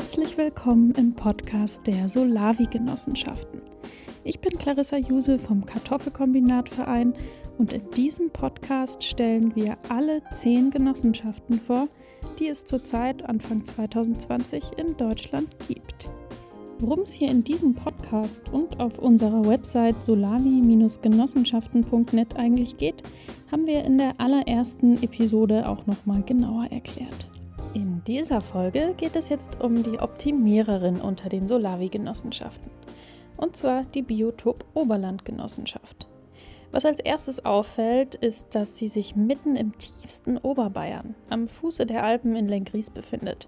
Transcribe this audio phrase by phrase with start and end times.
[0.00, 3.60] Herzlich willkommen im Podcast der Solavi-Genossenschaften.
[4.24, 7.12] Ich bin Clarissa Juse vom Kartoffelkombinatverein
[7.58, 11.86] und in diesem Podcast stellen wir alle zehn Genossenschaften vor,
[12.38, 16.08] die es zurzeit Anfang 2020 in Deutschland gibt.
[16.78, 23.02] Worum es hier in diesem Podcast und auf unserer Website solavi-genossenschaften.net eigentlich geht,
[23.52, 27.29] haben wir in der allerersten Episode auch nochmal genauer erklärt.
[27.72, 32.68] In dieser Folge geht es jetzt um die Optimiererin unter den Solavi-Genossenschaften.
[33.36, 36.08] Und zwar die Biotop Oberland-Genossenschaft.
[36.72, 42.02] Was als erstes auffällt, ist, dass sie sich mitten im tiefsten Oberbayern, am Fuße der
[42.02, 43.46] Alpen in Lengries befindet.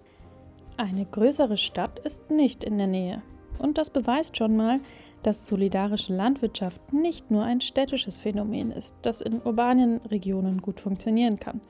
[0.77, 3.23] Eine größere Stadt ist nicht in der Nähe.
[3.59, 4.79] Und das beweist schon mal,
[5.25, 11.39] dass solidarische Landwirtschaft nicht nur ein städtisches Phänomen ist, das in urbanen Regionen gut funktionieren
[11.39, 11.61] kann,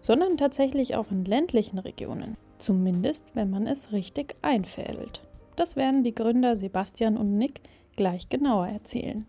[0.00, 2.36] sondern tatsächlich auch in ländlichen Regionen.
[2.58, 5.22] Zumindest, wenn man es richtig einfädelt.
[5.56, 7.60] Das werden die Gründer Sebastian und Nick
[7.96, 9.26] gleich genauer erzählen.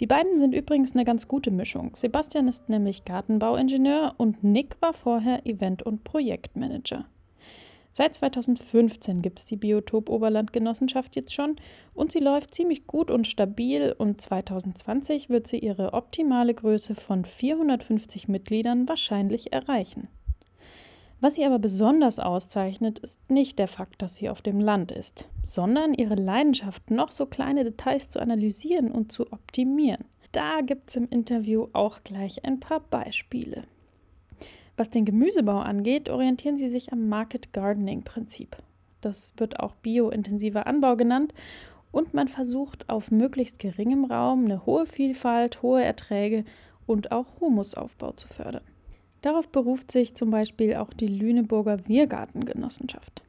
[0.00, 1.92] Die beiden sind übrigens eine ganz gute Mischung.
[1.94, 7.04] Sebastian ist nämlich Gartenbauingenieur und Nick war vorher Event- und Projektmanager.
[7.94, 11.56] Seit 2015 gibt es die Biotop Oberland-Genossenschaft jetzt schon
[11.92, 17.26] und sie läuft ziemlich gut und stabil und 2020 wird sie ihre optimale Größe von
[17.26, 20.08] 450 Mitgliedern wahrscheinlich erreichen.
[21.20, 25.28] Was sie aber besonders auszeichnet, ist nicht der Fakt, dass sie auf dem Land ist,
[25.44, 30.06] sondern ihre Leidenschaft, noch so kleine Details zu analysieren und zu optimieren.
[30.32, 33.64] Da gibt es im Interview auch gleich ein paar Beispiele.
[34.82, 38.56] Was den Gemüsebau angeht, orientieren sie sich am Market Gardening Prinzip.
[39.00, 41.32] Das wird auch biointensiver Anbau genannt
[41.92, 46.44] und man versucht auf möglichst geringem Raum eine hohe Vielfalt, hohe Erträge
[46.84, 48.64] und auch Humusaufbau zu fördern.
[49.20, 53.22] Darauf beruft sich zum Beispiel auch die Lüneburger Wirgartengenossenschaft.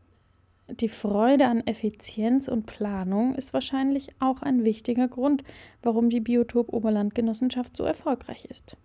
[0.80, 5.44] Die Freude an Effizienz und Planung ist wahrscheinlich auch ein wichtiger Grund,
[5.84, 8.76] warum die Biotop Oberland Genossenschaft so erfolgreich ist.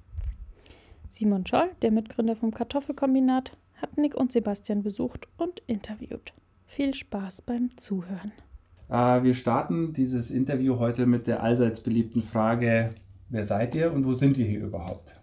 [1.11, 6.33] Simon Scholl, der Mitgründer vom Kartoffelkombinat, hat Nick und Sebastian besucht und interviewt.
[6.67, 8.33] Viel Spaß beim Zuhören.
[8.89, 12.91] Äh, wir starten dieses Interview heute mit der allseits beliebten Frage,
[13.29, 15.21] wer seid ihr und wo sind wir hier überhaupt?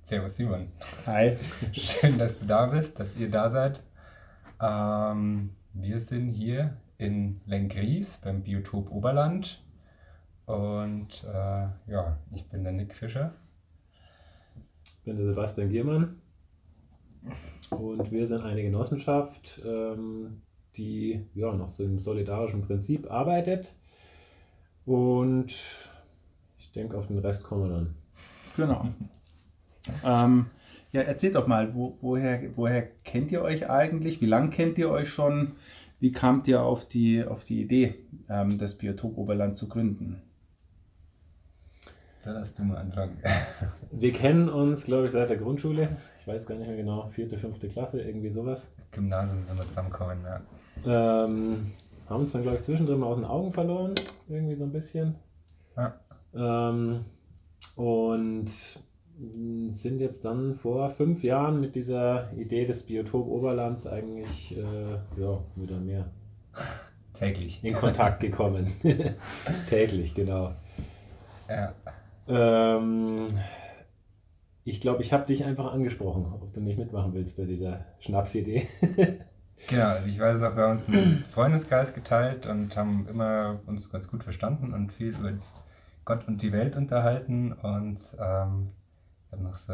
[0.00, 0.68] Servus Simon.
[1.06, 1.36] Hi.
[1.72, 3.82] Schön, dass du da bist, dass ihr da seid.
[4.60, 9.62] Ähm, wir sind hier in Lengries beim Biotop Oberland
[10.46, 13.34] und äh, ja, ich bin der Nick Fischer
[15.10, 16.20] bin der Sebastian Giermann
[17.70, 20.40] und wir sind eine Genossenschaft, ähm,
[20.76, 23.74] die ja, nach so einem solidarischen Prinzip arbeitet
[24.86, 25.52] und
[26.58, 27.94] ich denke, auf den Rest kommen wir dann.
[28.56, 28.86] Genau.
[30.04, 30.46] Ähm,
[30.92, 34.20] ja, erzählt doch mal, wo, woher, woher kennt ihr euch eigentlich?
[34.20, 35.56] Wie lange kennt ihr euch schon?
[35.98, 37.96] Wie kamt ihr auf die, auf die Idee,
[38.28, 40.22] ähm, das Biotop Oberland zu gründen?
[42.22, 43.16] Da darfst du mal anfangen.
[43.90, 45.96] Wir kennen uns, glaube ich, seit der Grundschule.
[46.18, 48.72] Ich weiß gar nicht mehr genau, vierte, fünfte Klasse, irgendwie sowas.
[48.90, 51.24] Gymnasium sind wir zusammengekommen, ja.
[51.24, 51.72] Ähm,
[52.08, 53.94] haben uns dann, glaube ich, zwischendrin mal aus den Augen verloren,
[54.28, 55.14] irgendwie so ein bisschen.
[55.76, 55.94] Ja.
[56.34, 57.04] Ähm,
[57.76, 58.50] und
[59.70, 65.38] sind jetzt dann vor fünf Jahren mit dieser Idee des Biotop Oberlands eigentlich äh, ja,
[65.56, 66.10] wieder mehr
[67.12, 68.66] täglich in Kontakt gekommen.
[69.68, 70.54] täglich, genau.
[71.48, 71.74] Ja.
[72.30, 73.26] Ähm,
[74.64, 78.66] ich glaube, ich habe dich einfach angesprochen, ob du nicht mitmachen willst bei dieser Schnapsidee.
[79.68, 83.90] genau, also ich weiß noch, wir haben uns einen Freundeskreis geteilt und haben immer uns
[83.90, 85.32] ganz gut verstanden und viel über
[86.04, 88.70] Gott und die Welt unterhalten und ähm,
[89.26, 89.72] ich habe noch so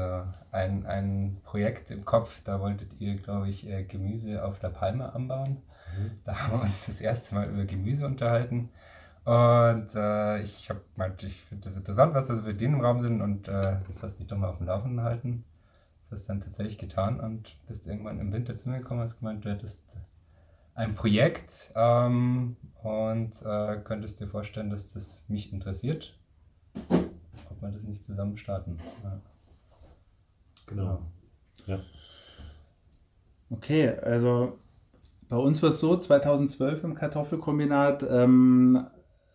[0.52, 5.14] ein, ein Projekt im Kopf, da wolltet ihr, glaube ich, äh, Gemüse auf der Palme
[5.14, 5.62] anbauen.
[5.96, 6.10] Mhm.
[6.24, 8.68] Da haben wir uns das erste Mal über Gemüse unterhalten.
[9.26, 13.00] Und äh, ich habe gemeint, ich finde das interessant, was das für den im Raum
[13.00, 15.45] sind und äh, das hast mich doch mal auf dem Laufenden halten.
[16.03, 19.06] Das hast du dann tatsächlich getan und bist irgendwann im Winter zu mir gekommen und
[19.06, 19.83] hast gemeint, du hättest
[20.74, 26.16] ein Projekt ähm, und äh, könntest dir vorstellen, dass das mich interessiert.
[26.89, 28.78] Ob wir das nicht zusammen starten.
[29.03, 29.21] Ja.
[30.68, 31.03] Genau.
[31.66, 31.80] Ja.
[33.50, 34.60] Okay, also
[35.28, 38.86] bei uns war es so, 2012 im Kartoffelkombinat ähm,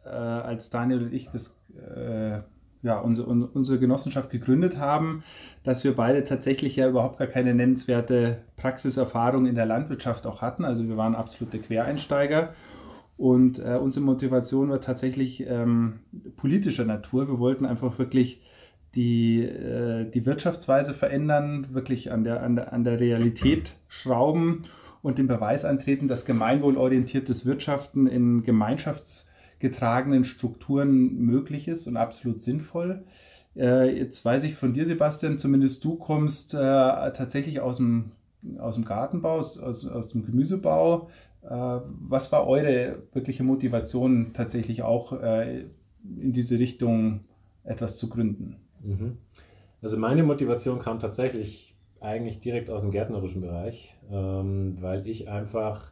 [0.06, 1.62] äh, als Daniel und ich das,
[1.96, 2.40] äh,
[2.84, 5.24] ja, unsere, unsere Genossenschaft gegründet haben,
[5.64, 10.66] dass wir beide tatsächlich ja überhaupt gar keine nennenswerte Praxiserfahrung in der Landwirtschaft auch hatten.
[10.66, 12.54] Also wir waren absolute Quereinsteiger.
[13.18, 16.00] Und äh, unsere Motivation war tatsächlich ähm,
[16.38, 17.28] politischer Natur.
[17.28, 18.42] Wir wollten einfach wirklich
[18.96, 24.64] die, äh, die Wirtschaftsweise verändern, wirklich an der, an, der, an der Realität schrauben
[25.02, 28.44] und den Beweis antreten, dass gemeinwohlorientiertes Wirtschaften in
[29.62, 33.04] gemeinschaftsgetragenen Strukturen möglich ist und absolut sinnvoll.
[33.56, 38.12] Äh, jetzt weiß ich von dir, Sebastian, zumindest du kommst äh, tatsächlich aus dem,
[38.60, 41.10] aus dem Gartenbau, aus, aus dem Gemüsebau.
[41.44, 47.22] Äh, was war eure wirkliche Motivation, tatsächlich auch in diese Richtung
[47.64, 48.58] etwas zu gründen?
[48.84, 49.18] Mhm.
[49.82, 55.91] Also meine Motivation kam tatsächlich eigentlich direkt aus dem gärtnerischen Bereich, ähm, weil ich einfach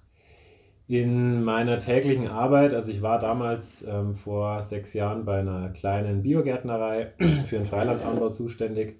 [0.89, 6.23] in meiner täglichen Arbeit, also ich war damals ähm, vor sechs Jahren bei einer kleinen
[6.23, 7.11] Biogärtnerei
[7.45, 8.95] für den Freilandanbau zuständig.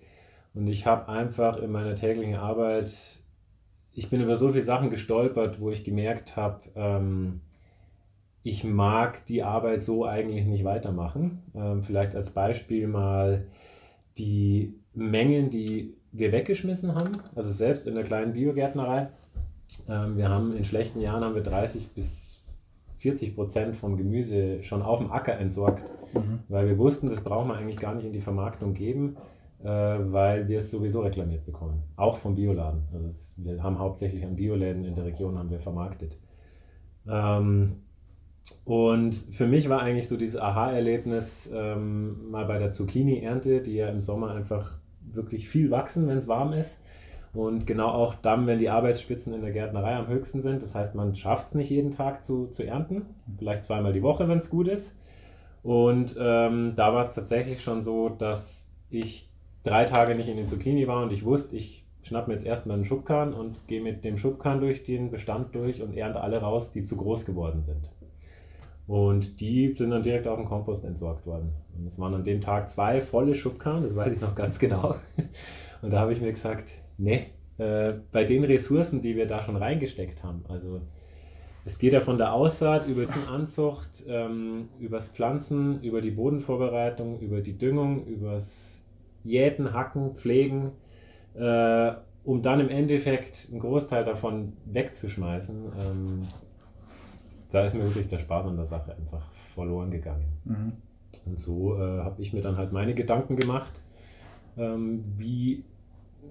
[0.53, 3.23] Und ich habe einfach in meiner täglichen Arbeit,
[3.91, 7.41] ich bin über so viele Sachen gestolpert, wo ich gemerkt habe, ähm,
[8.43, 11.41] ich mag die Arbeit so eigentlich nicht weitermachen.
[11.55, 13.47] Ähm, vielleicht als Beispiel mal
[14.19, 19.09] die Mengen, die wir weggeschmissen haben, also selbst in der kleinen Biogärtnerei
[19.87, 22.29] wir haben in schlechten Jahren haben wir 30 bis
[22.99, 25.83] 40 Prozent vom Gemüse schon auf dem Acker entsorgt,
[26.13, 26.39] mhm.
[26.49, 29.15] weil wir wussten, das brauchen wir eigentlich gar nicht in die Vermarktung geben,
[29.63, 31.83] äh, weil wir es sowieso reklamiert bekommen.
[31.95, 32.83] Auch vom Bioladen.
[32.91, 36.17] Also es, wir haben hauptsächlich an Bioläden in der Region haben wir vermarktet.
[37.07, 37.77] Ähm,
[38.65, 43.87] und für mich war eigentlich so dieses Aha-Erlebnis ähm, mal bei der Zucchini-Ernte, die ja
[43.87, 44.77] im Sommer einfach
[45.11, 46.79] wirklich viel wachsen, wenn es warm ist.
[47.33, 50.63] Und genau auch dann, wenn die Arbeitsspitzen in der Gärtnerei am höchsten sind.
[50.63, 53.05] Das heißt, man schafft es nicht jeden Tag zu, zu ernten,
[53.37, 54.95] vielleicht zweimal die Woche, wenn es gut ist.
[55.61, 59.29] Und ähm, da war es tatsächlich schon so, dass ich
[59.63, 62.75] drei Tage nicht in den Zucchini war und ich wusste, ich schnappe mir jetzt erstmal
[62.75, 66.71] einen Schubkahn und gehe mit dem Schubkahn durch den Bestand durch und ernte alle raus,
[66.71, 67.91] die zu groß geworden sind.
[68.87, 71.53] Und die sind dann direkt auf den Kompost entsorgt worden.
[71.77, 74.95] Und es waren an dem Tag zwei volle Schubkahn, das weiß ich noch ganz genau.
[75.81, 79.55] Und da habe ich mir gesagt, nee, äh, bei den Ressourcen, die wir da schon
[79.55, 80.81] reingesteckt haben, also
[81.65, 87.19] es geht ja von der Aussaat über die Anzucht, ähm, übers Pflanzen, über die Bodenvorbereitung,
[87.19, 88.85] über die Düngung, übers
[89.23, 90.71] Jäten, Hacken, Pflegen,
[91.35, 91.91] äh,
[92.23, 95.65] um dann im Endeffekt einen Großteil davon wegzuschmeißen.
[95.65, 96.21] Ähm,
[97.51, 100.25] da ist mir wirklich der Spaß an der Sache einfach verloren gegangen.
[100.45, 100.73] Mhm.
[101.25, 103.81] Und so äh, habe ich mir dann halt meine Gedanken gemacht,
[104.57, 105.65] ähm, wie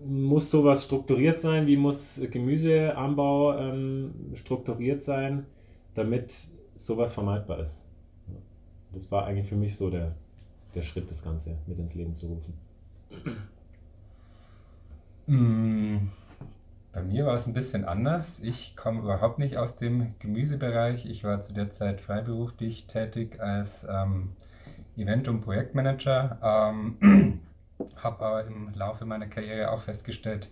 [0.06, 1.66] muss sowas strukturiert sein?
[1.66, 5.46] Wie muss Gemüseanbau ähm, strukturiert sein,
[5.94, 6.34] damit
[6.76, 7.84] sowas vermeidbar ist?
[8.92, 10.14] Das war eigentlich für mich so der,
[10.74, 12.54] der Schritt, das Ganze mit ins Leben zu rufen.
[15.26, 16.08] Mm,
[16.92, 18.40] bei mir war es ein bisschen anders.
[18.40, 21.06] Ich komme überhaupt nicht aus dem Gemüsebereich.
[21.06, 24.30] Ich war zu der Zeit freiberuflich tätig als ähm,
[24.96, 26.38] Event- und Projektmanager.
[26.42, 27.40] Ähm,
[27.96, 30.50] habe aber im Laufe meiner Karriere auch festgestellt,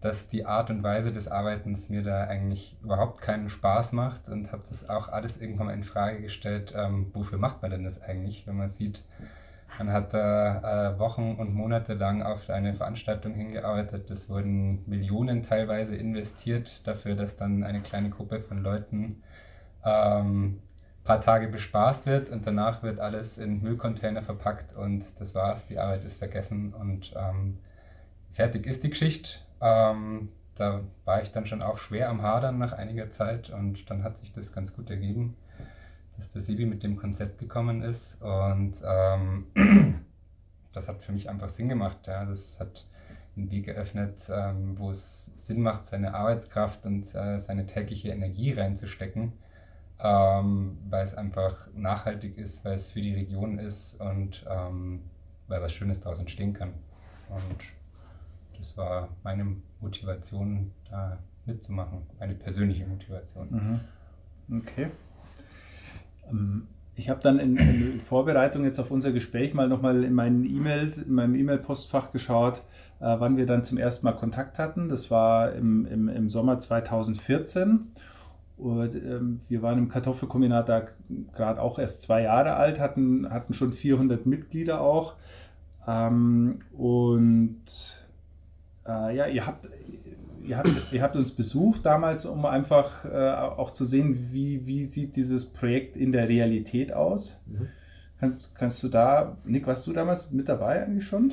[0.00, 4.50] dass die Art und Weise des Arbeitens mir da eigentlich überhaupt keinen Spaß macht und
[4.50, 8.00] habe das auch alles irgendwann mal in Frage gestellt, ähm, wofür macht man denn das
[8.02, 9.04] eigentlich, wenn man sieht,
[9.78, 15.42] man hat da äh, Wochen und Monate lang auf eine Veranstaltung hingearbeitet, es wurden Millionen
[15.42, 19.22] teilweise investiert dafür, dass dann eine kleine Gruppe von Leuten
[19.84, 20.60] ähm,
[21.10, 25.76] paar Tage bespaßt wird und danach wird alles in Müllcontainer verpackt und das war's, die
[25.76, 27.58] Arbeit ist vergessen und ähm,
[28.30, 29.40] fertig ist die Geschichte.
[29.60, 34.04] Ähm, da war ich dann schon auch schwer am Hadern nach einiger Zeit und dann
[34.04, 35.36] hat sich das ganz gut ergeben,
[36.14, 39.46] dass der Sibi mit dem Konzept gekommen ist und ähm,
[40.72, 42.06] das hat für mich einfach Sinn gemacht.
[42.06, 42.24] Ja.
[42.24, 42.86] Das hat
[43.36, 48.52] einen Weg geöffnet, ähm, wo es Sinn macht, seine Arbeitskraft und äh, seine tägliche Energie
[48.52, 49.32] reinzustecken
[50.02, 55.02] ähm, weil es einfach nachhaltig ist, weil es für die Region ist und ähm,
[55.48, 56.72] weil was Schönes daraus entstehen kann.
[57.28, 57.60] Und
[58.56, 63.80] das war meine Motivation, da mitzumachen, meine persönliche Motivation.
[64.48, 64.58] Mhm.
[64.58, 64.90] Okay.
[66.28, 66.66] Ähm,
[66.96, 70.98] ich habe dann in, in, Vorbereitung jetzt auf unser Gespräch mal nochmal in meinen E-Mails,
[70.98, 72.62] in meinem E-Mail-Postfach geschaut,
[73.00, 74.88] äh, wann wir dann zum ersten Mal Kontakt hatten.
[74.88, 77.92] Das war im, im, im Sommer 2014.
[78.60, 80.86] Und, ähm, wir waren im Kartoffelkombinat da
[81.32, 85.14] gerade auch erst zwei Jahre alt, hatten, hatten schon 400 Mitglieder auch.
[85.86, 87.64] Ähm, und
[88.86, 89.68] äh, ja, ihr habt,
[90.44, 94.84] ihr, habt, ihr habt uns besucht damals, um einfach äh, auch zu sehen, wie, wie
[94.84, 97.40] sieht dieses Projekt in der Realität aus.
[97.46, 97.68] Mhm.
[98.18, 101.32] Kannst, kannst du da, Nick, warst du damals mit dabei eigentlich schon?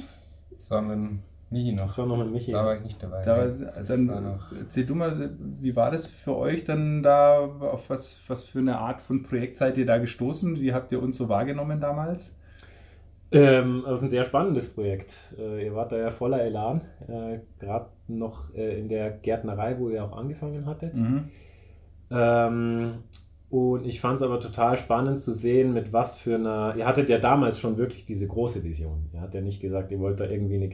[0.55, 1.87] Es war mit Michi noch.
[1.87, 2.51] Das war noch mit Michi.
[2.51, 3.23] Da war ich nicht dabei.
[3.23, 7.39] Da, dann erzähl du mal, wie war das für euch dann da?
[7.39, 10.59] Auf was, was für eine Art von Projekt seid ihr da gestoßen?
[10.59, 12.35] Wie habt ihr uns so wahrgenommen damals?
[13.31, 15.33] Ähm, auf ein sehr spannendes Projekt.
[15.37, 19.89] Äh, ihr wart da ja voller Elan, äh, gerade noch äh, in der Gärtnerei, wo
[19.89, 20.95] ihr auch angefangen hattet.
[20.95, 21.29] Mhm.
[22.09, 23.03] Ähm,
[23.49, 26.75] und ich fand es aber total spannend zu sehen, mit was für einer.
[26.77, 29.09] Ihr hattet ja damals schon wirklich diese große Vision.
[29.13, 30.69] Ihr habt ja nicht gesagt, ihr wollt da irgendwie eine,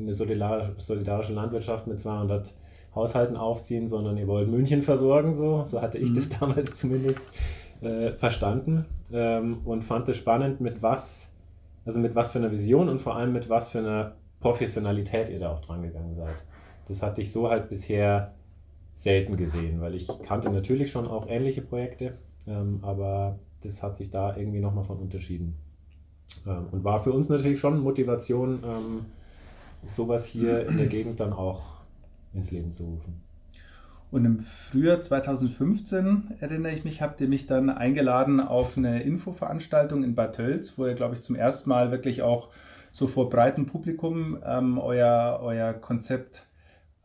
[0.00, 2.54] eine solidarische Landwirtschaft mit 200
[2.94, 5.34] Haushalten aufziehen, sondern ihr wollt München versorgen.
[5.34, 6.14] So, so hatte ich mhm.
[6.14, 7.20] das damals zumindest
[7.82, 8.86] äh, verstanden.
[9.12, 11.34] Ähm, und fand es spannend, mit was
[11.84, 15.38] also mit was für einer Vision und vor allem mit was für einer Professionalität ihr
[15.38, 16.44] da auch dran gegangen seid.
[16.88, 18.34] Das hatte ich so halt bisher
[18.94, 22.14] selten gesehen, weil ich kannte natürlich schon auch ähnliche Projekte,
[22.46, 25.56] ähm, aber das hat sich da irgendwie nochmal von unterschieden.
[26.46, 29.06] Ähm, und war für uns natürlich schon Motivation, ähm,
[29.84, 31.74] sowas hier in der Gegend dann auch
[32.32, 33.20] ins Leben zu rufen.
[34.10, 40.04] Und im Frühjahr 2015, erinnere ich mich, habt ihr mich dann eingeladen auf eine Infoveranstaltung
[40.04, 42.50] in Bad Tölz, wo ihr, glaube ich, zum ersten Mal wirklich auch
[42.92, 46.46] so vor breitem Publikum ähm, euer, euer Konzept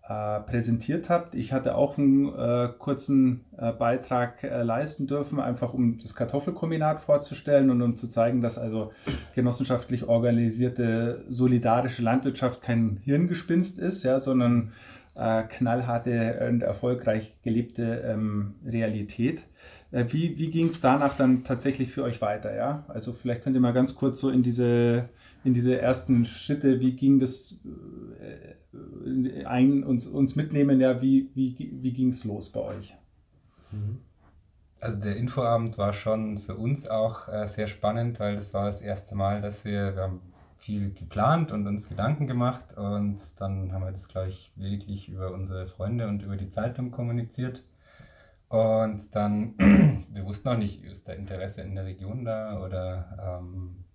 [0.09, 1.35] äh, präsentiert habt.
[1.35, 6.99] Ich hatte auch einen äh, kurzen äh, Beitrag äh, leisten dürfen, einfach um das Kartoffelkombinat
[6.99, 8.91] vorzustellen und um zu zeigen, dass also
[9.35, 14.71] genossenschaftlich organisierte solidarische Landwirtschaft kein Hirngespinst ist, ja, sondern
[15.15, 19.43] äh, knallharte und erfolgreich gelebte ähm, Realität.
[19.91, 22.55] Wie wie ging es danach dann tatsächlich für euch weiter?
[22.55, 22.83] Ja?
[22.87, 25.09] Also vielleicht könnt ihr mal ganz kurz so in diese,
[25.43, 27.59] in diese ersten Schritte, wie ging das
[29.45, 32.95] ein, uns, uns mitnehmen, ja, wie, wie, wie ging es los bei euch?
[33.71, 33.99] Mhm.
[34.81, 38.81] Also der Infoabend war schon für uns auch äh, sehr spannend, weil das war das
[38.81, 40.21] erste Mal, dass wir, wir haben
[40.57, 45.33] viel geplant und uns Gedanken gemacht und dann haben wir das, glaube ich, lediglich über
[45.33, 47.63] unsere Freunde und über die Zeitung kommuniziert.
[48.49, 49.53] Und dann,
[50.11, 53.85] wir wussten auch nicht, ist da Interesse in der Region da oder ähm,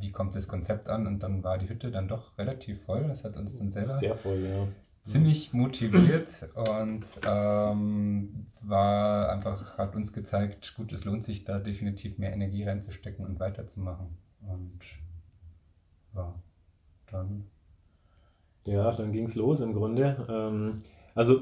[0.00, 1.06] wie kommt das Konzept an?
[1.06, 3.04] Und dann war die Hütte dann doch relativ voll.
[3.08, 4.66] Das hat uns dann selber Sehr voll, ja.
[5.04, 12.18] ziemlich motiviert und ähm, war einfach, hat uns gezeigt, gut, es lohnt sich da definitiv
[12.18, 14.18] mehr Energie reinzustecken und weiterzumachen.
[14.40, 14.80] Und
[16.14, 16.34] ja,
[17.10, 17.46] dann.
[18.66, 20.26] Ja, dann ging es los im Grunde.
[20.28, 20.82] Ähm,
[21.14, 21.40] also,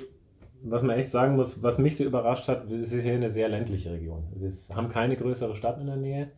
[0.63, 3.49] was man echt sagen muss, was mich so überrascht hat, es ist hier eine sehr
[3.49, 4.25] ländliche Region.
[4.35, 6.31] Wir haben keine größere Stadt in der Nähe.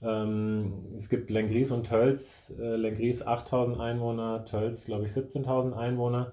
[0.00, 2.54] Ähm, es gibt Lengries und Tölz.
[2.58, 6.32] Äh, Lengries 8000 Einwohner, Tölz, glaube ich, 17.000 Einwohner.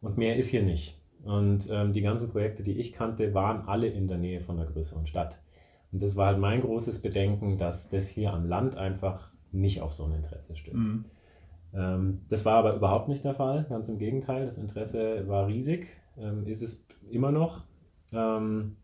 [0.00, 0.98] Und mehr ist hier nicht.
[1.24, 4.70] Und ähm, die ganzen Projekte, die ich kannte, waren alle in der Nähe von einer
[4.70, 5.38] größeren Stadt.
[5.92, 9.92] Und das war halt mein großes Bedenken, dass das hier am Land einfach nicht auf
[9.92, 10.76] so ein Interesse stößt.
[10.76, 11.04] Mhm.
[11.74, 14.44] Ähm, das war aber überhaupt nicht der Fall, ganz im Gegenteil.
[14.44, 17.64] Das Interesse war riesig, ähm, ist es immer noch.
[18.12, 18.76] Ähm,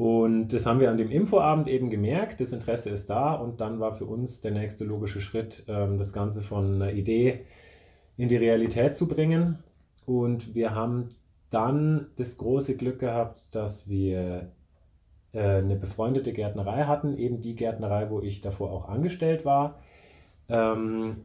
[0.00, 3.80] und das haben wir an dem Infoabend eben gemerkt, das Interesse ist da und dann
[3.80, 7.44] war für uns der nächste logische Schritt, ähm, das Ganze von einer Idee
[8.16, 9.58] in die Realität zu bringen.
[10.06, 11.10] Und wir haben
[11.50, 14.52] dann das große Glück gehabt, dass wir
[15.34, 19.80] äh, eine befreundete Gärtnerei hatten, eben die Gärtnerei, wo ich davor auch angestellt war.
[20.48, 21.24] Ähm,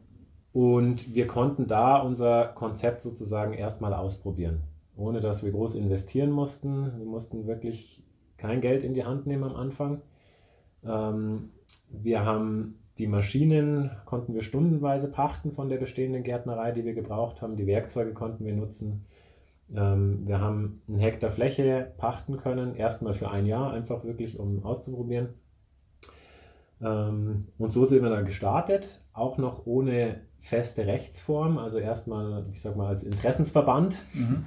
[0.52, 4.64] und wir konnten da unser Konzept sozusagen erstmal ausprobieren,
[4.98, 6.98] ohne dass wir groß investieren mussten.
[6.98, 8.05] Wir mussten wirklich
[8.38, 10.02] kein Geld in die Hand nehmen am Anfang.
[10.84, 11.50] Ähm,
[11.90, 17.42] wir haben die Maschinen, konnten wir stundenweise pachten von der bestehenden Gärtnerei, die wir gebraucht
[17.42, 17.56] haben.
[17.56, 19.04] Die Werkzeuge konnten wir nutzen.
[19.74, 24.64] Ähm, wir haben einen Hektar Fläche pachten können, erstmal für ein Jahr, einfach wirklich, um
[24.64, 25.28] auszuprobieren.
[26.80, 32.60] Ähm, und so sind wir dann gestartet, auch noch ohne feste Rechtsform, also erstmal, ich
[32.60, 34.44] sag mal, als Interessensverband mhm.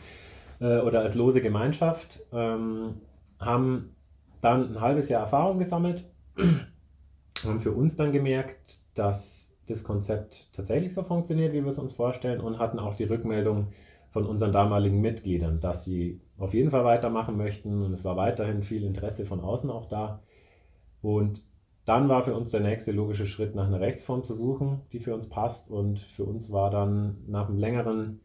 [0.59, 2.21] äh, oder als lose Gemeinschaft.
[2.31, 2.95] Ähm,
[3.39, 3.95] haben
[4.41, 6.05] dann ein halbes Jahr Erfahrung gesammelt,
[7.43, 11.93] haben für uns dann gemerkt, dass das Konzept tatsächlich so funktioniert, wie wir es uns
[11.93, 13.67] vorstellen und hatten auch die Rückmeldung,
[14.09, 18.63] von unseren damaligen Mitgliedern, dass sie auf jeden Fall weitermachen möchten und es war weiterhin
[18.63, 20.21] viel Interesse von außen auch da.
[21.01, 21.43] Und
[21.85, 25.13] dann war für uns der nächste logische Schritt, nach einer Rechtsform zu suchen, die für
[25.13, 25.69] uns passt.
[25.69, 28.19] Und für uns war dann nach einem längeren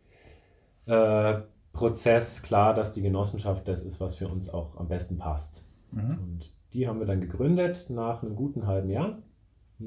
[0.87, 1.41] äh,
[1.75, 5.65] Prozess klar, dass die Genossenschaft das ist, was für uns auch am besten passt.
[5.91, 6.19] Mhm.
[6.19, 9.19] Und die haben wir dann gegründet nach einem guten halben Jahr.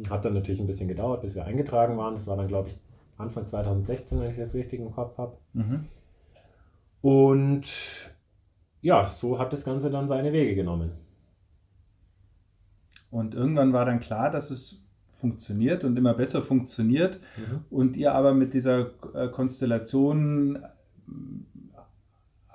[0.09, 2.13] Hat dann natürlich ein bisschen gedauert, bis wir eingetragen waren.
[2.13, 2.77] Das war dann, glaube ich,
[3.17, 5.37] Anfang 2016, wenn ich das richtig im Kopf habe.
[5.53, 5.85] Mhm.
[7.01, 7.67] Und
[8.81, 10.91] ja, so hat das Ganze dann seine Wege genommen.
[13.09, 17.19] Und irgendwann war dann klar, dass es funktioniert und immer besser funktioniert.
[17.37, 17.63] Mhm.
[17.69, 20.59] Und ihr aber mit dieser äh, Konstellation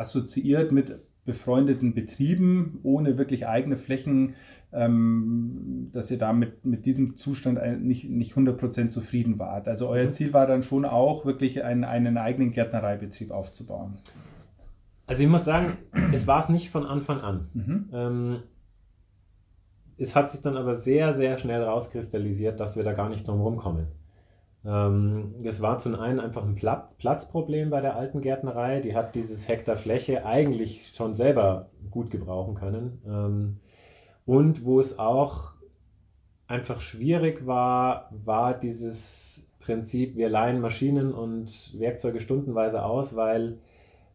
[0.03, 4.35] assoziiert mit befreundeten Betrieben ohne wirklich eigene Flächen
[4.73, 9.69] ähm, dass ihr da mit, mit diesem Zustand nicht, nicht 100% zufrieden wart.
[9.69, 10.13] Also euer mhm.
[10.13, 13.99] Ziel war dann schon auch, wirklich einen, einen eigenen Gärtnereibetrieb aufzubauen.
[15.07, 15.77] Also ich muss sagen,
[16.13, 17.49] es war es nicht von Anfang an.
[17.53, 17.91] Mhm.
[17.93, 18.37] Ähm,
[19.99, 23.41] es hat sich dann aber sehr, sehr schnell rauskristallisiert, dass wir da gar nicht drum
[23.41, 23.89] rumkommen.
[24.65, 28.81] Ähm, es war zum einen einfach ein Platz, Platzproblem bei der alten Gärtnerei.
[28.81, 33.03] Die hat dieses Hektar Fläche eigentlich schon selber gut gebrauchen können.
[33.07, 33.57] Ähm,
[34.25, 35.53] und wo es auch
[36.47, 43.59] einfach schwierig war, war dieses Prinzip, wir leihen Maschinen und Werkzeuge stundenweise aus, weil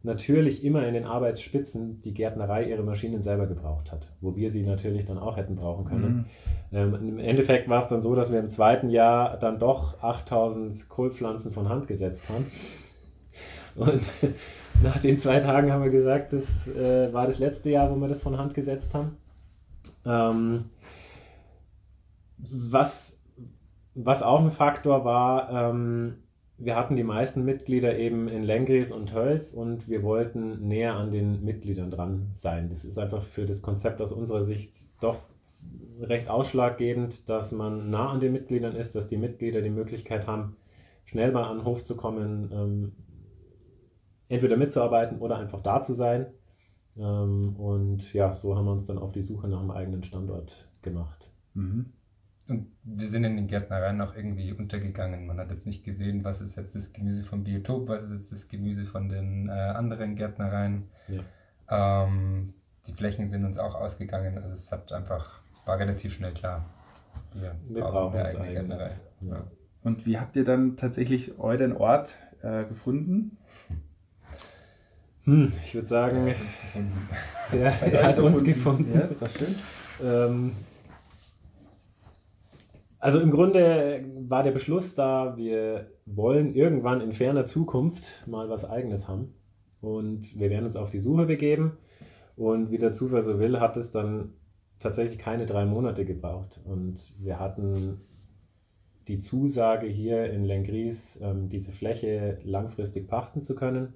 [0.03, 4.63] natürlich immer in den Arbeitsspitzen die Gärtnerei ihre Maschinen selber gebraucht hat, wo wir sie
[4.63, 6.27] natürlich dann auch hätten brauchen können.
[6.71, 6.77] Mhm.
[6.77, 10.89] Ähm, Im Endeffekt war es dann so, dass wir im zweiten Jahr dann doch 8000
[10.89, 12.45] Kohlpflanzen von Hand gesetzt haben.
[13.75, 14.01] Und
[14.83, 18.07] nach den zwei Tagen haben wir gesagt, das äh, war das letzte Jahr, wo wir
[18.07, 19.17] das von Hand gesetzt haben.
[20.05, 20.65] Ähm,
[22.37, 23.19] was,
[23.95, 26.15] was auch ein Faktor war, ähm,
[26.59, 31.11] wir hatten die meisten Mitglieder eben in Lengries und Hölz und wir wollten näher an
[31.11, 32.69] den Mitgliedern dran sein.
[32.69, 35.19] Das ist einfach für das Konzept aus unserer Sicht doch
[36.01, 40.55] recht ausschlaggebend, dass man nah an den Mitgliedern ist, dass die Mitglieder die Möglichkeit haben,
[41.05, 42.91] schnell mal an den Hof zu kommen, ähm,
[44.27, 46.27] entweder mitzuarbeiten oder einfach da zu sein.
[46.97, 50.69] Ähm, und ja, so haben wir uns dann auf die Suche nach einem eigenen Standort
[50.81, 51.31] gemacht.
[51.53, 51.93] Mhm.
[52.49, 55.25] Und wir sind in den Gärtnereien auch irgendwie untergegangen.
[55.25, 58.31] Man hat jetzt nicht gesehen, was ist jetzt das Gemüse vom Biotop, was ist jetzt
[58.31, 60.87] das Gemüse von den äh, anderen Gärtnereien.
[61.07, 62.05] Ja.
[62.05, 62.53] Ähm,
[62.85, 64.37] die Flächen sind uns auch ausgegangen.
[64.37, 66.65] Also es hat einfach, war relativ schnell klar.
[67.33, 68.91] Wir, wir brauchen eine eigene Gärtnerei.
[69.21, 69.43] Ja.
[69.83, 73.37] Und wie habt ihr dann tatsächlich euren Ort äh, gefunden?
[75.25, 77.09] Hm, ich würde sagen, er hat uns gefunden.
[77.51, 77.57] Ja,
[77.91, 78.97] er hat uns gefunden.
[78.97, 79.57] Ja, das stimmt.
[80.01, 80.51] Ähm,
[83.07, 88.69] also im Grunde war der Beschluss da, wir wollen irgendwann in ferner Zukunft mal was
[88.69, 89.33] eigenes haben.
[89.79, 91.77] Und wir werden uns auf die Suche begeben.
[92.35, 94.33] Und wie der Zufall so will, hat es dann
[94.77, 96.59] tatsächlich keine drei Monate gebraucht.
[96.65, 98.01] Und wir hatten
[99.07, 103.93] die Zusage hier in Lengries, ähm, diese Fläche langfristig pachten zu können.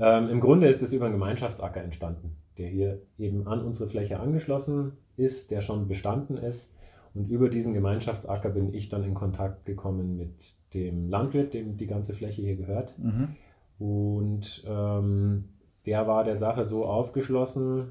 [0.00, 4.18] Ähm, Im Grunde ist es über einen Gemeinschaftsacker entstanden, der hier eben an unsere Fläche
[4.18, 6.74] angeschlossen ist, der schon bestanden ist
[7.18, 11.88] und über diesen Gemeinschaftsacker bin ich dann in Kontakt gekommen mit dem Landwirt, dem die
[11.88, 12.96] ganze Fläche hier gehört.
[12.96, 13.34] Mhm.
[13.80, 15.48] Und ähm,
[15.84, 17.90] der war der Sache so aufgeschlossen,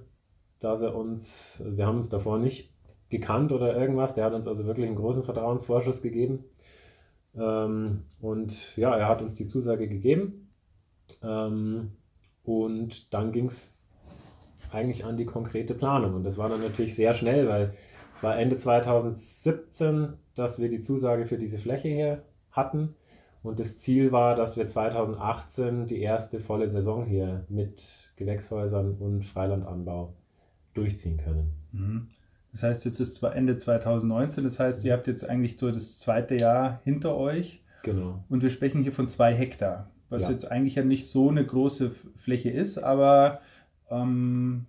[0.62, 2.74] dass er uns, wir haben uns davor nicht
[3.10, 6.46] gekannt oder irgendwas, der hat uns also wirklich einen großen Vertrauensvorschuss gegeben.
[7.36, 10.54] Ähm, und ja, er hat uns die Zusage gegeben.
[11.22, 11.92] Ähm,
[12.44, 13.78] und dann ging es
[14.72, 16.14] eigentlich an die konkrete Planung.
[16.14, 17.74] Und das war dann natürlich sehr schnell, weil
[18.18, 22.96] es war Ende 2017, dass wir die Zusage für diese Fläche hier hatten.
[23.44, 29.24] Und das Ziel war, dass wir 2018 die erste volle Saison hier mit Gewächshäusern und
[29.24, 30.16] Freilandanbau
[30.74, 31.54] durchziehen können.
[31.72, 32.08] Mhm.
[32.52, 36.00] Das heißt, jetzt ist zwar Ende 2019, das heißt, ihr habt jetzt eigentlich so das
[36.00, 37.62] zweite Jahr hinter euch.
[37.84, 38.24] Genau.
[38.30, 40.32] Und wir sprechen hier von zwei Hektar, was ja.
[40.32, 43.42] jetzt eigentlich ja nicht so eine große Fläche ist, aber
[43.92, 44.66] ähm,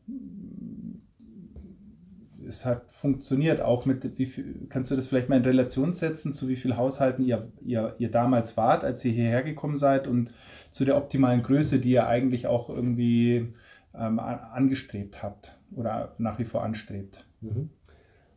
[2.49, 6.33] es hat funktioniert auch mit, wie viel, kannst du das vielleicht mal in Relation setzen,
[6.33, 10.33] zu wie vielen Haushalten ihr, ihr, ihr damals wart, als ihr hierher gekommen seid und
[10.71, 13.53] zu der optimalen Größe, die ihr eigentlich auch irgendwie
[13.95, 17.25] ähm, angestrebt habt oder nach wie vor anstrebt?
[17.41, 17.71] Mhm.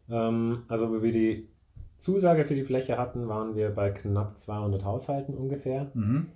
[0.09, 1.47] Ähm, also, wo wir die
[1.97, 5.91] Zusage für die Fläche hatten, waren wir bei knapp 200 Haushalten ungefähr.
[5.93, 6.27] Mhm.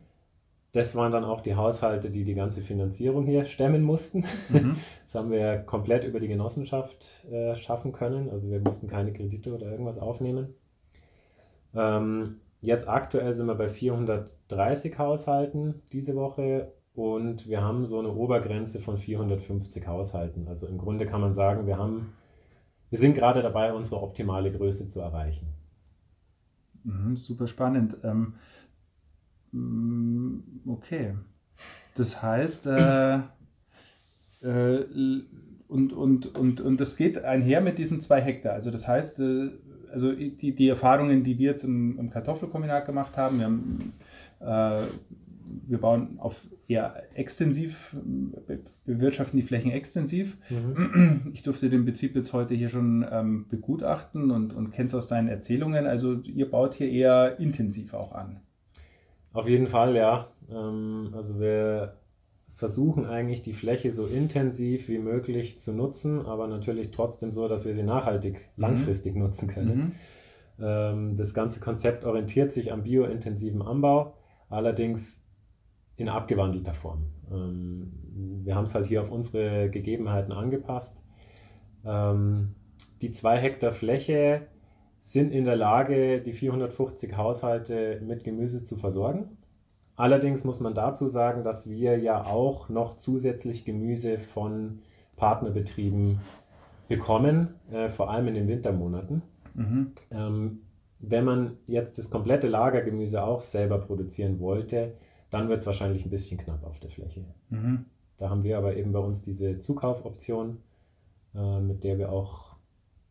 [0.75, 4.25] Das waren dann auch die Haushalte, die die ganze Finanzierung hier stemmen mussten.
[4.49, 4.75] Mhm.
[5.03, 8.29] Das haben wir komplett über die Genossenschaft äh, schaffen können.
[8.29, 10.53] Also wir mussten keine Kredite oder irgendwas aufnehmen.
[11.73, 18.11] Ähm, jetzt aktuell sind wir bei 430 Haushalten diese Woche und wir haben so eine
[18.11, 20.49] Obergrenze von 450 Haushalten.
[20.49, 22.13] Also im Grunde kann man sagen, wir haben,
[22.89, 25.47] wir sind gerade dabei, unsere optimale Größe zu erreichen.
[26.83, 27.95] Mhm, super spannend.
[28.03, 28.33] Ähm,
[30.65, 31.15] okay.
[31.95, 33.15] Das heißt, äh,
[34.41, 34.85] äh,
[35.67, 38.53] und, und, und, und das geht einher mit diesen zwei Hektar.
[38.53, 39.49] Also das heißt, äh,
[39.91, 43.93] also die, die Erfahrungen, die wir jetzt im, im Kartoffelkombinat gemacht haben, wir, haben,
[44.41, 44.85] äh,
[45.67, 47.95] wir bauen auf eher extensiv,
[48.85, 50.37] bewirtschaften die Flächen extensiv.
[50.49, 51.29] Mhm.
[51.31, 55.27] Ich durfte den Betrieb jetzt heute hier schon ähm, begutachten und, und kennst aus deinen
[55.27, 55.85] Erzählungen.
[55.85, 58.41] Also ihr baut hier eher intensiv auch an.
[59.35, 60.29] Auf jeden Fall, ja.
[60.49, 61.97] Ähm, also wir
[62.55, 67.65] versuchen eigentlich die Fläche so intensiv wie möglich zu nutzen, aber natürlich trotzdem so, dass
[67.65, 68.61] wir sie nachhaltig mhm.
[68.61, 69.77] langfristig nutzen können.
[69.77, 69.91] Mhm.
[70.65, 74.13] Ähm, das ganze Konzept orientiert sich am biointensiven Anbau,
[74.49, 75.25] allerdings
[75.97, 77.07] in abgewandelter Form.
[77.29, 77.91] Ähm,
[78.45, 81.03] wir haben es halt hier auf unsere Gegebenheiten angepasst.
[81.83, 82.55] Ähm,
[83.01, 84.47] die zwei Hektar Fläche
[85.05, 89.37] sind in der Lage, die 450 Haushalte mit Gemüse zu versorgen.
[89.95, 94.79] Allerdings muss man dazu sagen, dass wir ja auch noch zusätzlich Gemüse von
[95.15, 96.21] Partnerbetrieben
[96.87, 99.21] bekommen, äh, vor allem in den Wintermonaten.
[99.53, 99.91] Mhm.
[100.09, 100.61] Ähm,
[100.97, 104.95] wenn man jetzt das komplette Lagergemüse auch selber produzieren wollte,
[105.29, 107.25] dann wird es wahrscheinlich ein bisschen knapp auf der Fläche.
[107.51, 107.85] Mhm.
[108.17, 110.57] Da haben wir aber eben bei uns diese Zukaufoption,
[111.35, 112.54] äh, mit der wir auch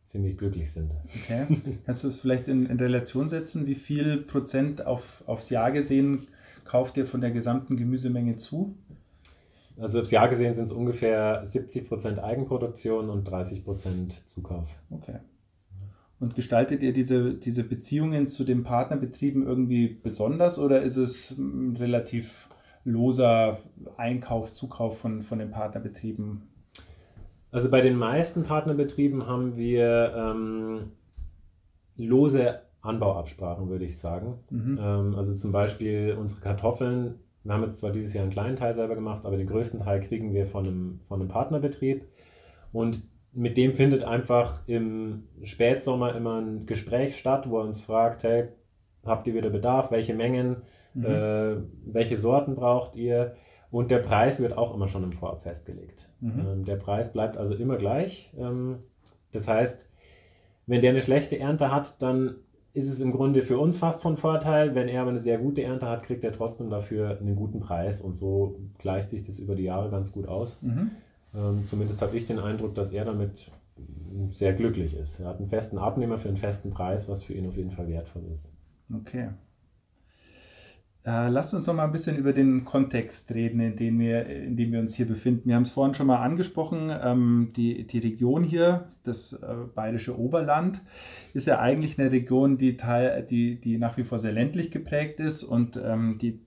[0.05, 0.91] ziemlich glücklich sind.
[1.23, 1.45] Okay.
[1.85, 6.27] Kannst du es vielleicht in, in Relation setzen, wie viel Prozent auf, aufs Jahr gesehen
[6.63, 8.75] kauft ihr von der gesamten Gemüsemenge zu?
[9.77, 14.67] Also aufs Jahr gesehen sind es ungefähr 70% Eigenproduktion und 30% Zukauf.
[14.89, 15.19] Okay.
[16.19, 21.75] Und gestaltet ihr diese, diese Beziehungen zu den Partnerbetrieben irgendwie besonders oder ist es ein
[21.75, 22.47] relativ
[22.85, 23.59] loser
[23.97, 26.43] Einkauf, Zukauf von, von den Partnerbetrieben?
[27.55, 30.91] Also bei den meisten Partnerbetrieben haben wir ähm,
[31.95, 34.39] lose Anbauabsprachen, würde ich sagen.
[34.49, 34.77] Mhm.
[34.77, 37.15] Ähm, also zum Beispiel unsere Kartoffeln.
[37.45, 40.01] Wir haben jetzt zwar dieses Jahr einen kleinen Teil selber gemacht, aber den größten Teil
[40.01, 42.05] kriegen wir von einem, von einem Partnerbetrieb.
[42.73, 48.25] Und mit dem findet einfach im Spätsommer immer ein Gespräch statt, wo er uns fragt,
[48.25, 48.49] hey,
[49.05, 49.91] habt ihr wieder Bedarf?
[49.91, 50.57] Welche Mengen?
[50.93, 51.05] Mhm.
[51.05, 53.33] Äh, welche Sorten braucht ihr?
[53.75, 56.07] Und der Preis wird auch immer schon im Vorab festgelegt.
[56.21, 56.39] Mhm.
[56.39, 58.33] Ähm, der Preis bleibt also immer gleich.
[58.39, 58.77] Ähm,
[59.33, 59.89] das heißt,
[60.65, 62.35] wenn der eine schlechte Ernte hat, dann
[62.71, 64.75] ist es im Grunde für uns fast von Vorteil.
[64.75, 67.99] Wenn er aber eine sehr gute Ernte hat, kriegt er trotzdem dafür einen guten Preis
[67.99, 70.57] und so gleicht sich das über die Jahre ganz gut aus.
[70.61, 70.91] Mhm.
[71.35, 73.51] Ähm, zumindest habe ich den Eindruck, dass er damit
[74.29, 75.19] sehr glücklich ist.
[75.19, 77.89] Er hat einen festen Abnehmer für einen festen Preis, was für ihn auf jeden Fall
[77.89, 78.53] wertvoll ist.
[78.89, 79.31] Okay.
[81.05, 84.57] Äh, lasst uns noch mal ein bisschen über den Kontext reden, in dem wir, in
[84.57, 85.49] dem wir uns hier befinden.
[85.49, 86.91] Wir haben es vorhin schon mal angesprochen.
[86.91, 90.81] Ähm, die, die Region hier, das äh, Bayerische Oberland,
[91.35, 95.19] ist ja eigentlich eine Region, die, teil, die, die nach wie vor sehr ländlich geprägt
[95.19, 96.39] ist und ähm, die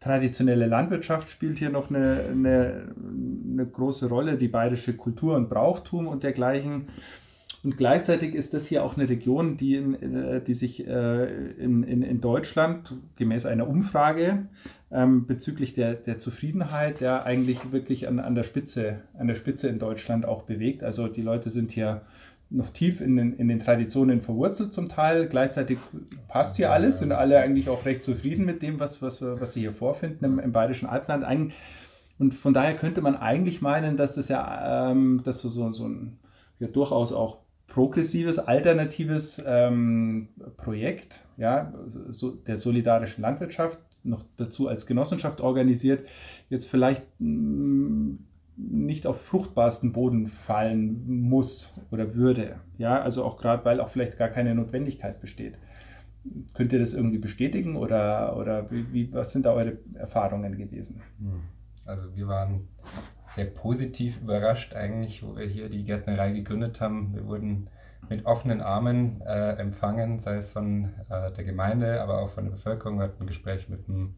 [0.00, 2.94] traditionelle Landwirtschaft spielt hier noch eine, eine,
[3.52, 6.88] eine große Rolle, die bayerische Kultur und Brauchtum und dergleichen.
[7.64, 11.82] Und gleichzeitig ist das hier auch eine Region, die, in, äh, die sich äh, in,
[11.82, 14.46] in, in Deutschland gemäß einer Umfrage
[14.92, 19.68] ähm, bezüglich der, der Zufriedenheit ja eigentlich wirklich an, an, der Spitze, an der Spitze
[19.68, 20.84] in Deutschland auch bewegt.
[20.84, 22.02] Also die Leute sind hier
[22.50, 25.26] noch tief in den, in den Traditionen verwurzelt zum Teil.
[25.26, 25.78] Gleichzeitig
[26.28, 29.60] passt hier alles, sind alle eigentlich auch recht zufrieden mit dem, was, was, was sie
[29.60, 31.52] hier vorfinden im, im Bayerischen Alpenland.
[32.18, 35.88] Und von daher könnte man eigentlich meinen, dass das ja ähm, dass so, so, so
[35.88, 36.18] ein
[36.60, 41.72] ja, durchaus auch progressives, alternatives ähm, Projekt ja,
[42.10, 46.06] so, der solidarischen Landwirtschaft, noch dazu als Genossenschaft organisiert,
[46.50, 48.16] jetzt vielleicht mm,
[48.56, 52.60] nicht auf fruchtbarsten Boden fallen muss oder würde.
[52.78, 55.58] Ja, also auch gerade, weil auch vielleicht gar keine Notwendigkeit besteht.
[56.54, 61.02] Könnt ihr das irgendwie bestätigen oder, oder wie, wie, was sind da eure Erfahrungen gewesen?
[61.18, 61.42] Hm.
[61.86, 62.68] Also wir waren
[63.24, 67.14] sehr positiv überrascht eigentlich, wo wir hier die Gärtnerei gegründet haben.
[67.14, 67.68] Wir wurden
[68.08, 72.52] mit offenen Armen äh, empfangen, sei es von äh, der Gemeinde, aber auch von der
[72.52, 72.98] Bevölkerung.
[72.98, 74.14] Wir hatten ein Gespräch mit dem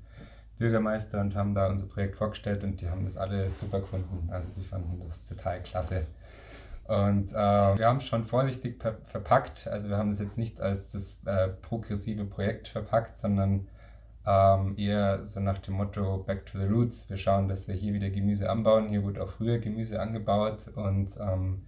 [0.59, 4.29] Bürgermeister und haben da unser Projekt vorgestellt und die haben das alle super gefunden.
[4.31, 6.07] Also die fanden das total klasse.
[6.88, 9.66] Und äh, wir haben es schon vorsichtig verpackt.
[9.69, 13.69] Also wir haben das jetzt nicht als das äh, progressive Projekt verpackt, sondern
[14.27, 17.09] ähm, eher so nach dem Motto Back to the Roots.
[17.09, 18.89] Wir schauen, dass wir hier wieder Gemüse anbauen.
[18.89, 21.62] Hier wurde auch früher Gemüse angebaut und ähm,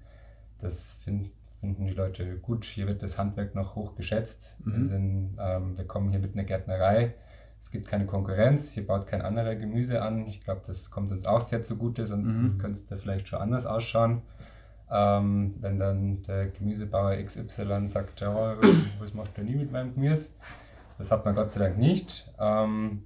[0.59, 2.65] das find, finden die Leute gut.
[2.65, 4.57] Hier wird das Handwerk noch hoch geschätzt.
[4.65, 4.73] Mhm.
[4.73, 7.15] Wir, sind, ähm, wir kommen hier mit einer Gärtnerei.
[7.61, 8.71] Es gibt keine Konkurrenz.
[8.71, 10.27] Hier baut kein anderer Gemüse an.
[10.27, 12.59] Ich glaube, das kommt uns auch sehr zugute, sonst mhm.
[12.59, 14.23] könnte es da vielleicht schon anders ausschauen.
[14.91, 18.57] Ähm, wenn dann der Gemüsebauer XY sagt, ja,
[18.99, 20.31] was macht der nie mit meinem Gemüse?
[20.99, 22.31] Das hat man Gott sei Dank nicht.
[22.39, 23.05] Ähm,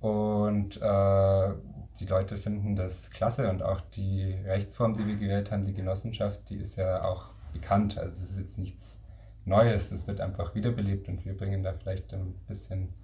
[0.00, 1.52] und äh,
[2.00, 6.48] die Leute finden das klasse und auch die Rechtsform, die wir gewählt haben, die Genossenschaft,
[6.50, 7.98] die ist ja auch bekannt.
[7.98, 9.00] Also es ist jetzt nichts
[9.44, 12.94] Neues, es wird einfach wiederbelebt und wir bringen da vielleicht ein bisschen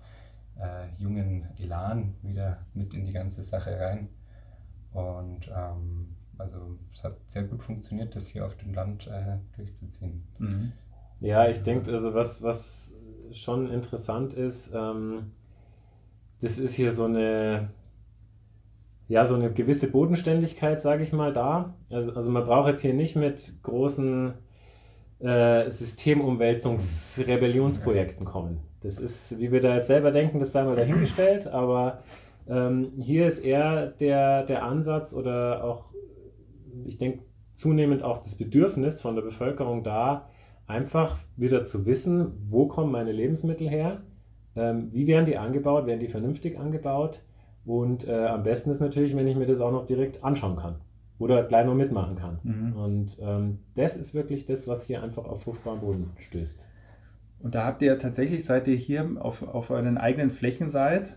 [0.58, 4.08] äh, jungen Elan wieder mit in die ganze Sache rein.
[4.92, 10.26] Und ähm, also es hat sehr gut funktioniert, das hier auf dem Land äh, durchzuziehen.
[10.38, 10.72] Mhm.
[11.20, 12.94] Ja, ich denke, also was, was
[13.32, 15.32] schon interessant ist, ähm,
[16.40, 17.70] das ist hier so eine,
[19.08, 21.74] ja, so eine gewisse Bodenständigkeit, sage ich mal, da.
[21.90, 24.34] Also, also man braucht jetzt hier nicht mit großen
[25.20, 28.60] äh, Systemumwälzungs-Rebellionsprojekten kommen.
[28.80, 32.02] Das ist, wie wir da jetzt selber denken, das sei mal dahingestellt, aber
[32.48, 35.90] ähm, hier ist eher der, der Ansatz oder auch,
[36.86, 40.30] ich denke, zunehmend auch das Bedürfnis von der Bevölkerung da,
[40.70, 44.02] einfach wieder zu wissen, wo kommen meine Lebensmittel her,
[44.56, 47.22] ähm, wie werden die angebaut, werden die vernünftig angebaut
[47.64, 50.76] und äh, am besten ist natürlich, wenn ich mir das auch noch direkt anschauen kann
[51.18, 52.38] oder gleich noch mitmachen kann.
[52.42, 52.76] Mhm.
[52.76, 56.66] Und ähm, das ist wirklich das, was hier einfach auf fruchtbaren Boden stößt.
[57.40, 61.16] Und da habt ihr tatsächlich, seit ihr hier auf, auf euren eigenen Flächen seid,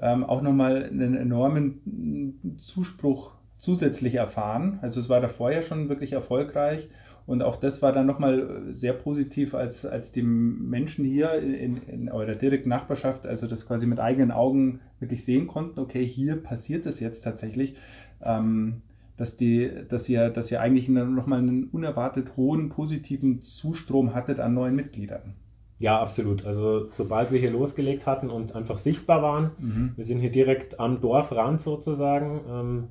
[0.00, 4.78] ähm, auch nochmal einen enormen Zuspruch zusätzlich erfahren.
[4.82, 6.88] Also es war da vorher schon wirklich erfolgreich
[7.26, 12.10] und auch das war dann nochmal sehr positiv, als, als die Menschen hier in, in
[12.10, 16.86] eurer direkten Nachbarschaft, also das quasi mit eigenen Augen wirklich sehen konnten, okay, hier passiert
[16.86, 17.76] es jetzt tatsächlich.
[18.22, 18.82] Ähm,
[19.16, 24.54] dass, die, dass, ihr, dass ihr eigentlich nochmal einen unerwartet hohen positiven Zustrom hattet an
[24.54, 25.34] neuen Mitgliedern.
[25.78, 26.44] Ja, absolut.
[26.44, 29.92] Also sobald wir hier losgelegt hatten und einfach sichtbar waren, mhm.
[29.96, 32.40] wir sind hier direkt am Dorfrand sozusagen.
[32.48, 32.88] Ähm,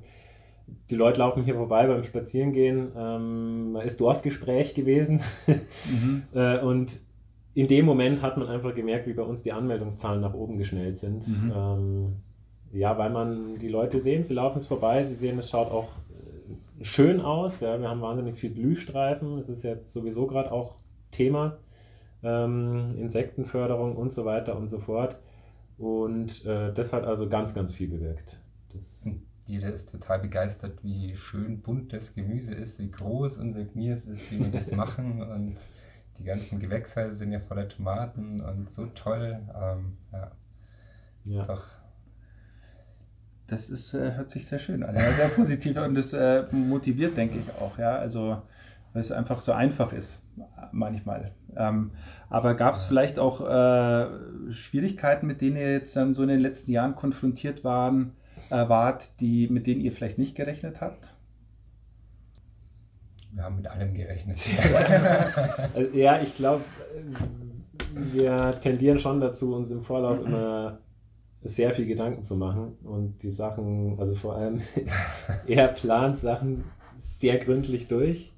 [0.90, 2.92] die Leute laufen hier vorbei beim Spazierengehen.
[2.96, 5.20] Ähm, ist Dorfgespräch gewesen.
[5.46, 6.22] mhm.
[6.34, 7.00] äh, und
[7.54, 10.98] in dem Moment hat man einfach gemerkt, wie bei uns die Anmeldungszahlen nach oben geschnellt
[10.98, 11.26] sind.
[11.28, 11.52] Mhm.
[11.54, 12.16] Ähm,
[12.72, 15.90] ja, weil man die Leute sehen, sie laufen es vorbei, sie sehen, es schaut auch
[16.10, 17.60] äh, schön aus.
[17.60, 19.36] Ja, wir haben wahnsinnig viel Blühstreifen.
[19.36, 20.76] Das ist jetzt sowieso gerade auch
[21.10, 21.58] Thema
[22.24, 25.16] ähm, Insektenförderung und so weiter und so fort.
[25.78, 28.40] Und äh, das hat also ganz, ganz viel bewirkt.
[28.72, 29.10] Das
[29.46, 34.32] jeder ist total begeistert, wie schön bunt das Gemüse ist, wie groß unser Gemüse ist,
[34.32, 35.22] wie wir das machen.
[35.22, 35.56] Und
[36.18, 39.40] die ganzen Gewächshäuser sind ja voller Tomaten und so toll.
[39.54, 40.30] Ähm, ja.
[41.24, 41.44] ja.
[41.44, 41.64] Doch.
[43.46, 44.94] Das ist, äh, hört sich sehr schön an.
[44.94, 47.76] Ja, sehr positiv und das äh, motiviert, denke ich auch.
[47.76, 48.42] Ja, also
[48.94, 50.22] weil es einfach so einfach ist
[50.72, 51.32] manchmal.
[51.56, 51.90] Ähm,
[52.30, 56.40] aber gab es vielleicht auch äh, Schwierigkeiten, mit denen ihr jetzt dann so in den
[56.40, 58.12] letzten Jahren konfrontiert waren,
[58.50, 61.08] äh, wart, die, mit denen ihr vielleicht nicht gerechnet habt?
[63.32, 64.38] Wir haben mit allem gerechnet.
[65.92, 66.64] ja, ich glaube,
[67.94, 70.78] wir tendieren schon dazu, uns im Vorlauf immer
[71.44, 74.62] sehr viel Gedanken zu machen und die Sachen, also vor allem
[75.46, 76.64] er plant Sachen
[76.96, 78.32] sehr gründlich durch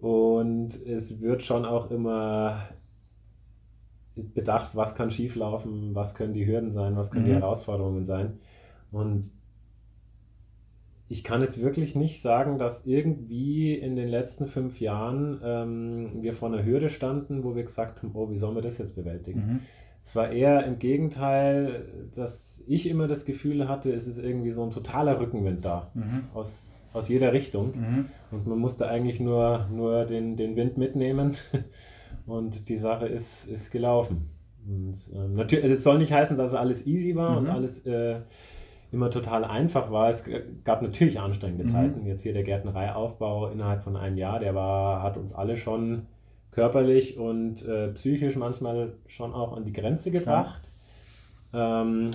[0.00, 2.68] und es wird schon auch immer
[4.16, 7.28] bedacht, was kann schieflaufen, was können die Hürden sein, was können mhm.
[7.28, 8.38] die Herausforderungen sein.
[8.94, 9.30] Und
[11.08, 16.32] ich kann jetzt wirklich nicht sagen, dass irgendwie in den letzten fünf Jahren ähm, wir
[16.32, 19.40] vor einer Hürde standen, wo wir gesagt haben, oh, wie sollen wir das jetzt bewältigen?
[19.40, 19.60] Mhm.
[20.02, 24.62] Es war eher im Gegenteil, dass ich immer das Gefühl hatte, es ist irgendwie so
[24.62, 26.24] ein totaler Rückenwind da mhm.
[26.34, 27.72] aus aus jeder Richtung.
[27.76, 28.04] Mhm.
[28.30, 31.34] Und man musste eigentlich nur, nur den, den Wind mitnehmen
[32.26, 34.30] und die Sache ist, ist gelaufen.
[34.66, 37.36] Und, äh, natürlich, also es soll nicht heißen, dass alles easy war mhm.
[37.38, 38.20] und alles äh,
[38.94, 40.08] immer total einfach war.
[40.08, 40.24] Es
[40.64, 41.68] gab natürlich anstrengende mhm.
[41.68, 42.06] Zeiten.
[42.06, 46.06] Jetzt hier der Gärtnereiaufbau innerhalb von einem Jahr, der war, hat uns alle schon
[46.50, 50.62] körperlich und äh, psychisch manchmal schon auch an die Grenze gebracht.
[51.52, 52.12] Ähm,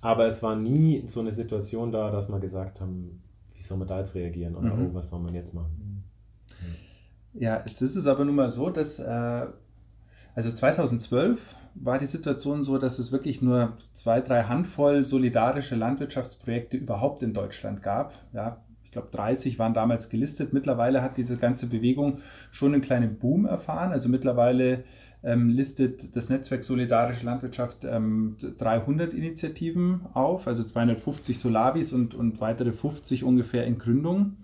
[0.00, 3.22] aber es war nie so eine Situation da, dass wir gesagt haben,
[3.54, 4.90] wie soll man da jetzt reagieren oder mhm.
[4.90, 6.04] oh, was soll man jetzt machen?
[7.34, 9.46] Ja, jetzt ist es aber nun mal so, dass äh,
[10.34, 16.76] also 2012 war die Situation so, dass es wirklich nur zwei, drei Handvoll solidarische Landwirtschaftsprojekte
[16.76, 18.14] überhaupt in Deutschland gab.
[18.32, 20.52] Ja, ich glaube 30 waren damals gelistet.
[20.52, 22.18] Mittlerweile hat diese ganze Bewegung
[22.50, 23.90] schon einen kleinen Boom erfahren.
[23.90, 24.84] Also mittlerweile
[25.22, 32.40] ähm, listet das Netzwerk Solidarische Landwirtschaft ähm, 300 Initiativen auf, also 250 Solavis und, und
[32.40, 34.36] weitere 50 ungefähr in Gründung.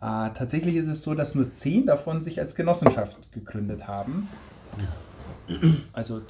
[0.00, 4.28] Äh, tatsächlich ist es so, dass nur 10 davon sich als Genossenschaft gegründet haben.
[5.92, 6.22] Also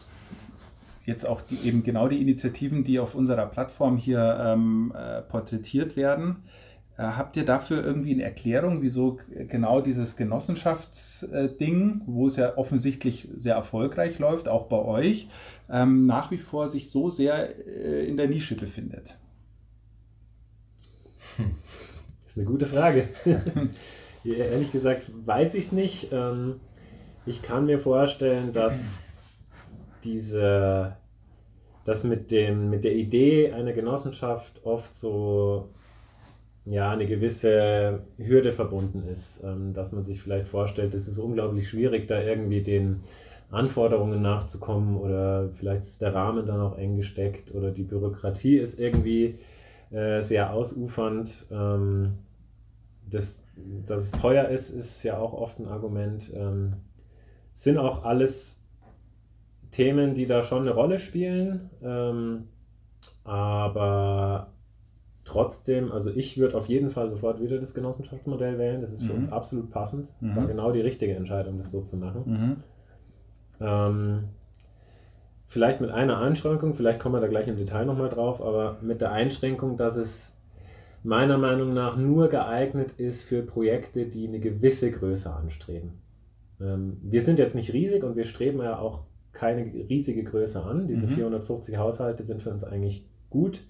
[1.08, 5.96] jetzt auch die, eben genau die Initiativen, die auf unserer Plattform hier ähm, äh, porträtiert
[5.96, 6.44] werden.
[6.96, 9.18] Äh, habt ihr dafür irgendwie eine Erklärung, wieso
[9.48, 15.28] genau dieses Genossenschaftsding, wo es ja offensichtlich sehr erfolgreich läuft, auch bei euch,
[15.70, 19.16] ähm, nach wie vor sich so sehr äh, in der Nische befindet?
[21.36, 21.50] Hm.
[22.22, 23.08] Das ist eine gute Frage.
[24.24, 26.12] ehrlich gesagt weiß ich es nicht.
[26.12, 26.56] Ähm,
[27.24, 29.04] ich kann mir vorstellen, dass
[30.04, 30.96] diese,
[31.84, 35.68] dass mit, dem, mit der Idee einer Genossenschaft oft so
[36.64, 41.68] ja, eine gewisse Hürde verbunden ist, ähm, dass man sich vielleicht vorstellt, es ist unglaublich
[41.68, 43.00] schwierig, da irgendwie den
[43.50, 48.78] Anforderungen nachzukommen oder vielleicht ist der Rahmen dann auch eng gesteckt oder die Bürokratie ist
[48.78, 49.38] irgendwie
[49.90, 51.46] äh, sehr ausufernd.
[51.50, 52.18] Ähm,
[53.10, 53.42] das,
[53.86, 56.30] dass es teuer ist, ist ja auch oft ein Argument.
[56.34, 56.74] Ähm,
[57.54, 58.57] sind auch alles
[59.70, 61.70] Themen, die da schon eine Rolle spielen.
[61.82, 62.44] Ähm,
[63.24, 64.52] aber
[65.24, 68.80] trotzdem, also ich würde auf jeden Fall sofort wieder das Genossenschaftsmodell wählen.
[68.80, 69.18] Das ist für mhm.
[69.18, 70.14] uns absolut passend.
[70.20, 70.36] Mhm.
[70.36, 72.22] War genau die richtige Entscheidung, das so zu machen.
[72.26, 72.56] Mhm.
[73.60, 74.24] Ähm,
[75.46, 79.00] vielleicht mit einer Einschränkung, vielleicht kommen wir da gleich im Detail nochmal drauf, aber mit
[79.00, 80.40] der Einschränkung, dass es
[81.02, 86.00] meiner Meinung nach nur geeignet ist für Projekte, die eine gewisse Größe anstreben.
[86.60, 89.04] Ähm, wir sind jetzt nicht riesig und wir streben ja auch
[89.38, 90.88] keine riesige Größe an.
[90.88, 91.12] Diese mhm.
[91.12, 93.62] 450 Haushalte sind für uns eigentlich gut.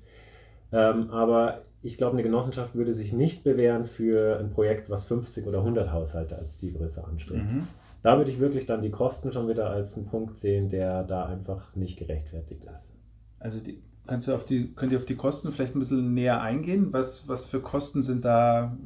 [0.73, 5.47] Ähm, aber ich glaube, eine Genossenschaft würde sich nicht bewähren für ein Projekt, was 50
[5.47, 7.53] oder 100 Haushalte als Zielgröße anstrebt.
[7.53, 7.67] Mhm.
[8.03, 11.27] Da würde ich wirklich dann die Kosten schon wieder als einen Punkt sehen, der da
[11.27, 12.95] einfach nicht gerechtfertigt ist.
[13.39, 16.41] Also die, kannst du auf die, könnt ihr auf die Kosten vielleicht ein bisschen näher
[16.41, 16.93] eingehen?
[16.93, 18.77] Was, was für Kosten sind da,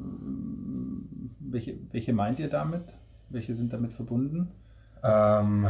[1.39, 2.83] welche, welche meint ihr damit?
[3.29, 4.51] Welche sind damit verbunden?
[5.03, 5.67] Ähm,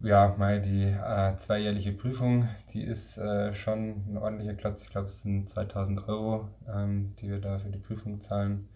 [0.00, 4.82] ja, mal die äh, zweijährliche Prüfung, die ist äh, schon ein ordentlicher Klotz.
[4.82, 8.68] Ich glaube, es sind 2000 Euro, ähm, die wir da für die Prüfung zahlen.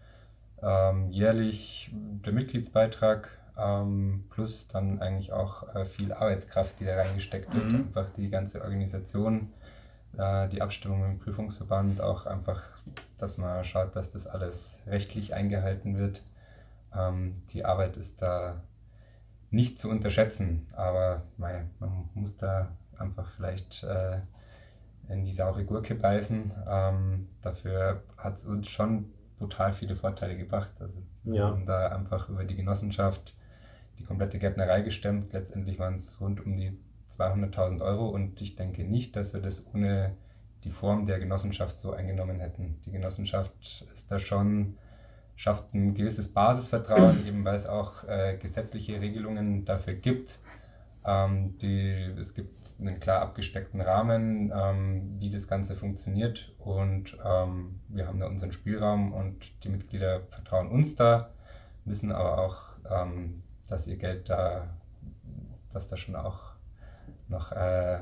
[0.62, 7.54] Ähm, jährlich der Mitgliedsbeitrag ähm, plus dann eigentlich auch äh, viel Arbeitskraft, die da reingesteckt
[7.54, 7.72] wird.
[7.72, 7.86] Mhm.
[7.88, 9.52] Einfach die ganze Organisation,
[10.18, 12.62] äh, die Abstimmung im Prüfungsverband, auch einfach,
[13.18, 16.22] dass man schaut, dass das alles rechtlich eingehalten wird.
[16.96, 18.62] Ähm, die Arbeit ist da
[19.50, 24.20] nicht zu unterschätzen, aber man, man muss da einfach vielleicht äh,
[25.08, 26.52] in die saure Gurke beißen.
[26.68, 30.70] Ähm, dafür hat es uns schon brutal viele Vorteile gebracht.
[30.80, 33.34] Also wir haben da einfach über die Genossenschaft
[33.98, 35.32] die komplette Gärtnerei gestemmt.
[35.32, 36.78] Letztendlich waren es rund um die
[37.10, 40.16] 200.000 Euro und ich denke nicht, dass wir das ohne
[40.64, 42.80] die Form der Genossenschaft so eingenommen hätten.
[42.84, 44.76] Die Genossenschaft ist da schon
[45.40, 50.38] schafft ein gewisses Basisvertrauen, eben weil es auch äh, gesetzliche Regelungen dafür gibt.
[51.03, 57.81] Ähm, die, es gibt einen klar abgesteckten Rahmen, ähm, wie das Ganze funktioniert und ähm,
[57.88, 61.31] wir haben da unseren Spielraum und die Mitglieder vertrauen uns da,
[61.87, 62.59] wissen aber auch,
[62.90, 64.68] ähm, dass ihr Geld da,
[65.72, 66.53] dass da schon auch
[67.29, 68.00] noch äh, äh,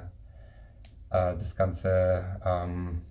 [1.11, 3.03] das Ganze ähm,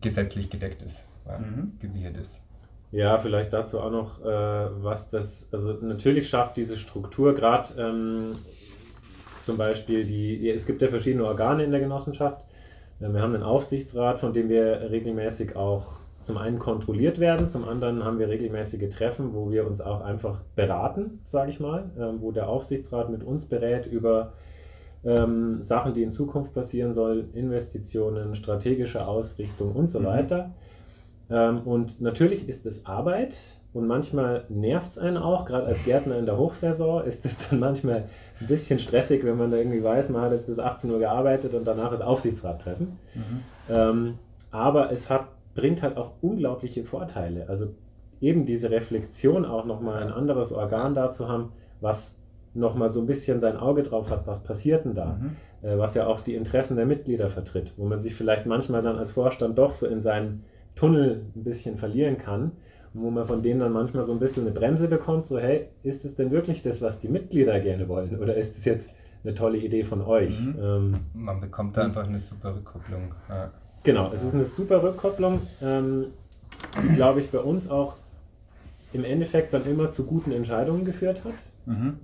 [0.00, 1.72] gesetzlich gedeckt ist, mhm.
[1.80, 2.45] gesichert ist.
[2.92, 8.32] Ja, vielleicht dazu auch noch, äh, was das, also natürlich schafft diese Struktur gerade ähm,
[9.42, 12.44] zum Beispiel die, es gibt ja verschiedene Organe in der Genossenschaft.
[13.00, 17.68] Äh, wir haben einen Aufsichtsrat, von dem wir regelmäßig auch zum einen kontrolliert werden, zum
[17.68, 22.20] anderen haben wir regelmäßige Treffen, wo wir uns auch einfach beraten, sage ich mal, äh,
[22.20, 24.32] wo der Aufsichtsrat mit uns berät über
[25.04, 30.04] ähm, Sachen, die in Zukunft passieren sollen, Investitionen, strategische Ausrichtung und so mhm.
[30.06, 30.50] weiter.
[31.30, 33.36] Ähm, und natürlich ist es Arbeit
[33.72, 37.58] und manchmal nervt es einen auch, gerade als Gärtner in der Hochsaison ist es dann
[37.58, 38.04] manchmal
[38.40, 41.54] ein bisschen stressig, wenn man da irgendwie weiß, man hat jetzt bis 18 Uhr gearbeitet
[41.54, 42.98] und danach ist Aufsichtsrattreffen.
[43.68, 44.14] Mhm.
[44.50, 47.48] Aber es hat, bringt halt auch unglaubliche Vorteile.
[47.48, 47.74] Also
[48.20, 52.16] eben diese Reflexion auch nochmal ein anderes Organ da zu haben, was
[52.54, 55.18] nochmal so ein bisschen sein Auge drauf hat, was passiert denn da?
[55.20, 55.36] Mhm.
[55.62, 58.96] Äh, was ja auch die Interessen der Mitglieder vertritt, wo man sich vielleicht manchmal dann
[58.96, 60.44] als Vorstand doch so in seinen
[60.76, 62.52] Tunnel ein bisschen verlieren kann
[62.96, 66.04] wo man von denen dann manchmal so ein bisschen eine Bremse bekommt, so hey, ist
[66.04, 68.88] es denn wirklich das, was die Mitglieder gerne wollen oder ist es jetzt
[69.22, 70.40] eine tolle Idee von euch?
[70.40, 70.56] Mhm.
[70.60, 73.14] Ähm, man bekommt da einfach eine super Rückkopplung.
[73.28, 73.50] Ja.
[73.82, 76.06] Genau, es ist eine super Rückkopplung, ähm,
[76.82, 77.94] die glaube ich bei uns auch
[78.92, 81.34] im Endeffekt dann immer zu guten Entscheidungen geführt hat.
[81.66, 81.98] Mhm.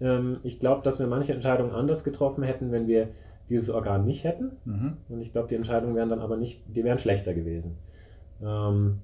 [0.00, 3.08] Ähm, ich glaube, dass wir manche Entscheidungen anders getroffen hätten, wenn wir
[3.48, 4.52] dieses Organ nicht hätten.
[4.66, 4.96] Mhm.
[5.08, 7.78] Und ich glaube, die Entscheidungen wären dann aber nicht, die wären schlechter gewesen.
[8.42, 9.00] Ähm,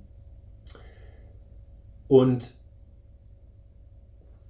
[2.08, 2.54] und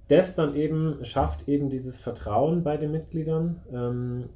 [0.07, 4.29] das dann eben schafft eben dieses Vertrauen bei den Mitgliedern, ähm,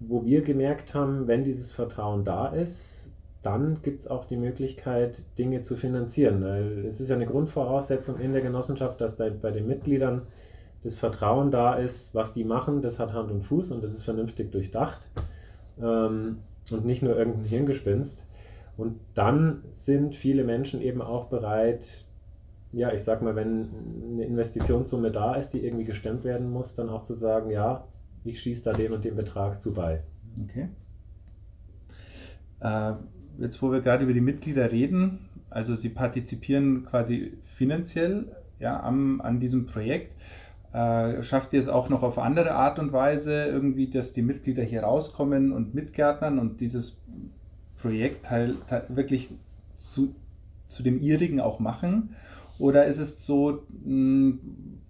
[0.00, 5.24] wo wir gemerkt haben, wenn dieses Vertrauen da ist, dann gibt es auch die Möglichkeit,
[5.38, 6.42] Dinge zu finanzieren.
[6.42, 10.22] Weil es ist ja eine Grundvoraussetzung in der Genossenschaft, dass da bei den Mitgliedern
[10.82, 14.02] das Vertrauen da ist, was die machen, das hat Hand und Fuß und das ist
[14.02, 15.08] vernünftig durchdacht
[15.80, 16.38] ähm,
[16.70, 18.26] und nicht nur irgendein Hirngespinst.
[18.76, 22.04] Und dann sind viele Menschen eben auch bereit,
[22.72, 23.68] ja, ich sag mal, wenn
[24.12, 27.84] eine Investitionssumme da ist, die irgendwie gestemmt werden muss, dann auch zu sagen, ja,
[28.24, 30.02] ich schieße da den und den Betrag zu bei.
[30.42, 30.68] Okay.
[32.60, 32.94] Äh,
[33.38, 39.20] jetzt, wo wir gerade über die Mitglieder reden, also sie partizipieren quasi finanziell ja, am,
[39.20, 40.14] an diesem Projekt.
[40.72, 44.62] Äh, schafft ihr es auch noch auf andere Art und Weise, irgendwie, dass die Mitglieder
[44.62, 47.02] hier rauskommen und mitgärtnern und dieses
[47.82, 49.28] Projekt halt, halt wirklich
[49.76, 50.14] zu,
[50.66, 52.14] zu dem ihrigen auch machen?
[52.58, 54.40] Oder ist es so, hm,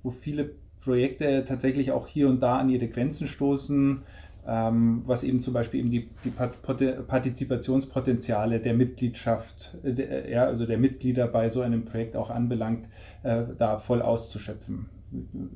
[0.03, 0.51] wo viele
[0.82, 4.03] Projekte tatsächlich auch hier und da an ihre Grenzen stoßen,
[4.47, 10.66] ähm, was eben zum Beispiel eben die, die Partizipationspotenziale der Mitgliedschaft, äh, der, ja, also
[10.66, 12.88] der Mitglieder bei so einem Projekt auch anbelangt,
[13.22, 14.86] äh, da voll auszuschöpfen.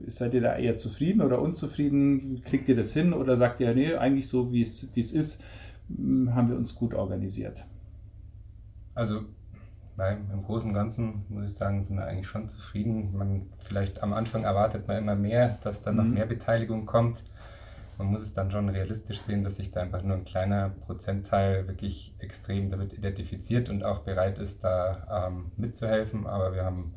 [0.07, 2.43] Seid ihr da eher zufrieden oder unzufrieden?
[2.45, 5.43] Kriegt ihr das hin oder sagt ihr, nee, eigentlich so wie es, ist,
[5.89, 7.64] haben wir uns gut organisiert?
[8.95, 9.24] Also
[9.99, 13.16] Nein, im Großen und Ganzen muss ich sagen, sind wir eigentlich schon zufrieden.
[13.16, 16.03] Man, vielleicht am Anfang erwartet man immer mehr, dass dann mhm.
[16.03, 17.22] noch mehr Beteiligung kommt.
[17.97, 21.66] Man muss es dann schon realistisch sehen, dass sich da einfach nur ein kleiner Prozentteil
[21.66, 26.26] wirklich extrem damit identifiziert und auch bereit ist, da ähm, mitzuhelfen.
[26.26, 26.95] Aber wir haben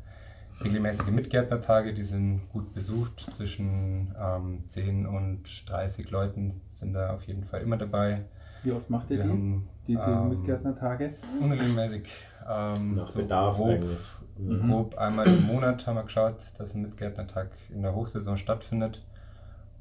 [0.62, 3.32] regelmäßige Mitgärtnertage, die sind gut besucht.
[3.32, 8.26] Zwischen ähm, 10 und 30 Leuten sind da auf jeden Fall immer dabei.
[8.62, 11.12] Wie oft macht ihr wir die, haben, die, die ähm, Mitgärtnertage?
[11.40, 12.08] Unregelmäßig.
[12.48, 14.00] Ähm, Nach so Bedarf grob, eigentlich.
[14.38, 14.68] Mhm.
[14.68, 19.04] Grob einmal im Monat haben wir geschaut, dass ein Mitgärtnertag in der Hochsaison stattfindet.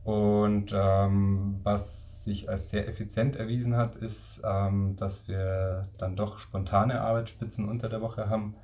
[0.03, 6.39] Und ähm, was sich als sehr effizient erwiesen hat, ist, ähm, dass wir dann doch
[6.39, 8.55] spontane Arbeitsspitzen unter der Woche haben,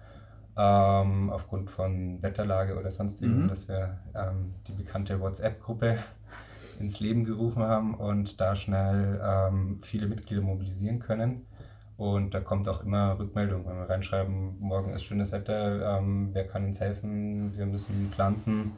[0.57, 3.47] ähm, aufgrund von Wetterlage oder sonstigem, mhm.
[3.47, 5.97] dass wir ähm, die bekannte WhatsApp-Gruppe
[6.79, 11.45] ins Leben gerufen haben und da schnell ähm, viele Mitglieder mobilisieren können.
[11.97, 16.45] Und da kommt auch immer Rückmeldung, wenn wir reinschreiben, morgen ist schönes Wetter, ähm, wer
[16.45, 18.73] kann uns helfen, wir müssen pflanzen,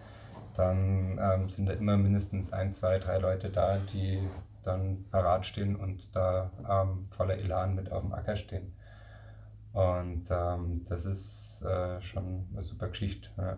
[0.55, 4.19] dann ähm, sind da immer mindestens ein, zwei, drei Leute da, die
[4.63, 8.73] dann parat stehen und da ähm, voller Elan mit auf dem Acker stehen.
[9.73, 13.29] Und ähm, das ist äh, schon eine super Geschichte.
[13.37, 13.57] Ja,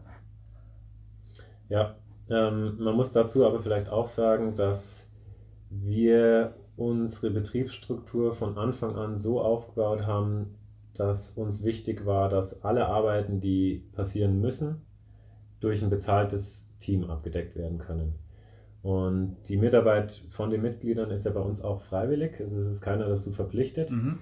[1.69, 1.95] ja
[2.29, 5.09] ähm, man muss dazu aber vielleicht auch sagen, dass
[5.69, 10.55] wir unsere Betriebsstruktur von Anfang an so aufgebaut haben,
[10.93, 14.81] dass uns wichtig war, dass alle Arbeiten, die passieren müssen,
[15.59, 18.15] durch ein bezahltes Team abgedeckt werden können.
[18.81, 22.81] Und die Mitarbeit von den Mitgliedern ist ja bei uns auch freiwillig, also es ist
[22.81, 23.91] keiner dazu verpflichtet.
[23.91, 24.19] Mhm.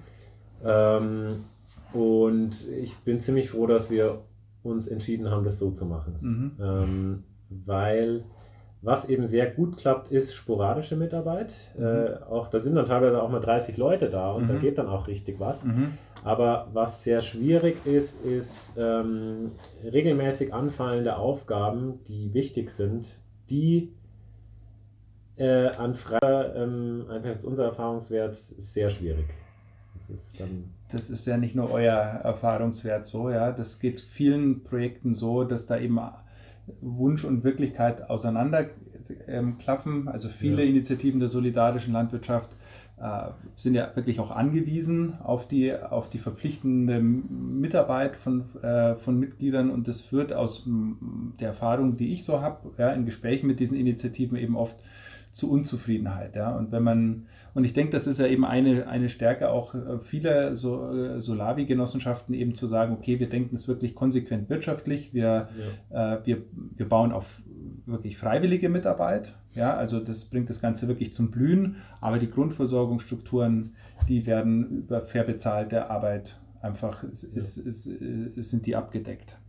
[0.64, 1.44] Ähm,
[1.94, 4.22] und ich bin ziemlich froh, dass wir
[4.64, 6.16] uns entschieden haben, das so zu machen.
[6.22, 6.52] Mhm.
[6.60, 8.24] Ähm, weil
[8.82, 11.74] was eben sehr gut klappt, ist sporadische Mitarbeit.
[11.78, 11.84] Mhm.
[11.84, 14.48] Äh, auch, da sind dann teilweise auch mal 30 Leute da und mhm.
[14.48, 15.64] da geht dann auch richtig was.
[15.64, 15.94] Mhm.
[16.24, 19.52] Aber was sehr schwierig ist, ist ähm,
[19.84, 23.94] regelmäßig anfallende Aufgaben, die wichtig sind, die
[25.38, 29.28] äh, an Freier, ähm, einfach jetzt unser Erfahrungswert, sehr schwierig.
[29.94, 33.52] Das ist, dann das ist ja nicht nur euer Erfahrungswert so, ja.
[33.52, 36.00] Das geht vielen Projekten so, dass da eben
[36.82, 39.94] Wunsch und Wirklichkeit auseinanderklaffen.
[39.94, 40.70] Ähm, also viele ja.
[40.70, 42.52] Initiativen der solidarischen Landwirtschaft
[43.00, 49.20] äh, sind ja wirklich auch angewiesen auf die, auf die verpflichtende Mitarbeit von, äh, von
[49.20, 50.68] Mitgliedern und das führt aus
[51.40, 54.78] der Erfahrung, die ich so habe, ja, in Gesprächen mit diesen Initiativen eben oft
[55.38, 56.36] zu Unzufriedenheit.
[56.36, 56.56] Ja.
[56.56, 57.26] Und wenn man
[57.58, 61.20] und ich denke, das ist ja eben eine, eine Stärke auch äh, vieler so, äh,
[61.20, 65.50] Solavi-Genossenschaften, eben zu sagen, okay, wir denken es wirklich konsequent wirtschaftlich, wir,
[65.90, 66.18] ja.
[66.18, 66.44] äh, wir,
[66.76, 67.42] wir bauen auf
[67.88, 69.34] wirklich freiwillige Mitarbeit.
[69.56, 73.74] Ja, also das bringt das Ganze wirklich zum Blühen, aber die Grundversorgungsstrukturen,
[74.08, 77.30] die werden über fair bezahlte Arbeit einfach, ist, ja.
[77.38, 79.40] ist, ist, ist, sind die abgedeckt.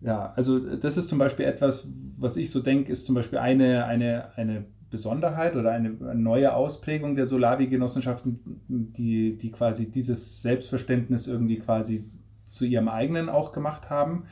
[0.00, 3.86] Ja, also das ist zum Beispiel etwas, was ich so denke, ist zum Beispiel eine,
[3.86, 11.58] eine, eine Besonderheit oder eine, neue Ausprägung der Solavi-Genossenschaften, die, die quasi dieses Selbstverständnis irgendwie
[11.58, 12.08] quasi
[12.44, 14.24] zu ihrem eigenen auch gemacht haben.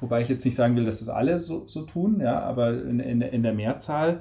[0.00, 3.00] Wobei ich jetzt nicht sagen will, dass das alle so, so tun, ja, aber in,
[3.00, 4.20] in, in der Mehrzahl.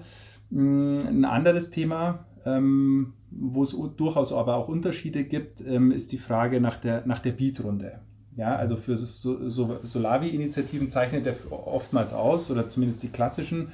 [0.49, 6.17] Mm, ein anderes Thema, ähm, wo es durchaus aber auch Unterschiede gibt, ähm, ist die
[6.17, 7.99] Frage nach der, nach der Beat-Runde.
[8.35, 13.69] Ja, also für so, so Solavi-Initiativen zeichnet er oftmals aus, oder zumindest die klassischen,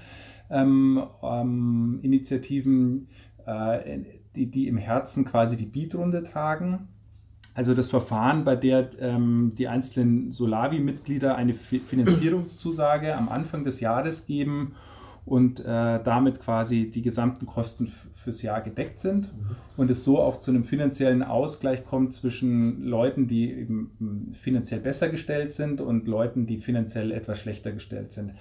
[0.50, 3.08] ähm, ähm, Initiativen,
[3.46, 4.00] äh,
[4.36, 6.88] die, die im Herzen quasi die Beatrunde tragen.
[7.54, 14.28] Also das Verfahren, bei der ähm, die einzelnen Solavi-Mitglieder eine Finanzierungszusage am Anfang des Jahres
[14.28, 14.76] geben
[15.26, 19.56] und äh, damit quasi die gesamten Kosten fürs Jahr gedeckt sind mhm.
[19.78, 24.80] und es so auch zu einem finanziellen Ausgleich kommt zwischen Leuten, die eben hm, finanziell
[24.80, 28.34] besser gestellt sind und Leuten, die finanziell etwas schlechter gestellt sind.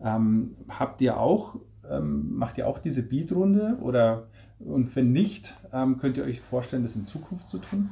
[0.00, 1.56] Ähm, habt ihr auch,
[1.88, 4.28] ähm, macht ihr auch diese Beat-Runde oder
[4.58, 7.90] und wenn nicht, ähm, könnt ihr euch vorstellen, das in Zukunft zu tun?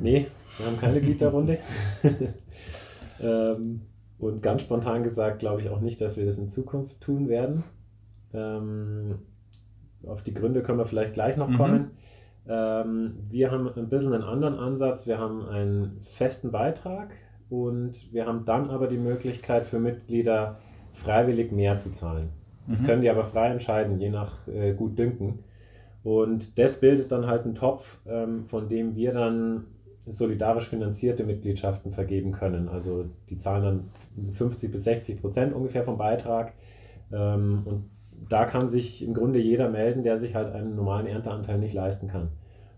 [0.00, 1.58] Nee, wir haben keine Beat-Runde.
[3.20, 3.82] Ähm,
[4.18, 7.64] und ganz spontan gesagt, glaube ich auch nicht, dass wir das in Zukunft tun werden.
[8.32, 9.18] Ähm,
[10.06, 11.56] auf die Gründe können wir vielleicht gleich noch mhm.
[11.56, 11.90] kommen.
[12.46, 15.06] Ähm, wir haben ein bisschen einen anderen Ansatz.
[15.06, 17.10] Wir haben einen festen Beitrag
[17.50, 20.58] und wir haben dann aber die Möglichkeit für Mitglieder
[20.92, 22.30] freiwillig mehr zu zahlen.
[22.68, 22.86] Das mhm.
[22.86, 25.40] können die aber frei entscheiden, je nach äh, Gutdünken.
[26.02, 29.64] Und das bildet dann halt einen Topf, ähm, von dem wir dann
[29.98, 32.68] solidarisch finanzierte Mitgliedschaften vergeben können.
[32.68, 36.52] Also die zahlen dann 50 bis 60 Prozent ungefähr vom Beitrag.
[37.12, 37.90] Ähm, und
[38.28, 42.08] da kann sich im Grunde jeder melden, der sich halt einen normalen Ernteanteil nicht leisten
[42.08, 42.30] kann.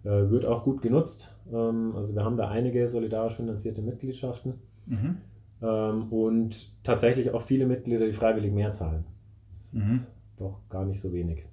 [0.05, 1.35] Äh, wird auch gut genutzt.
[1.53, 4.55] Ähm, also wir haben da einige solidarisch finanzierte Mitgliedschaften.
[4.87, 5.17] Mhm.
[5.63, 9.05] Ähm, und tatsächlich auch viele Mitglieder, die freiwillig mehr zahlen.
[9.51, 9.97] Das mhm.
[9.97, 11.45] ist doch gar nicht so wenig.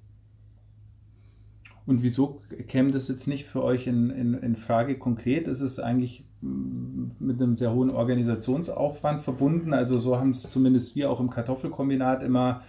[1.86, 5.48] Und wieso käme das jetzt nicht für euch in, in, in Frage konkret?
[5.48, 9.74] Ist es eigentlich mm, mit einem sehr hohen Organisationsaufwand verbunden?
[9.74, 12.60] Also so haben es zumindest wir auch im Kartoffelkombinat immer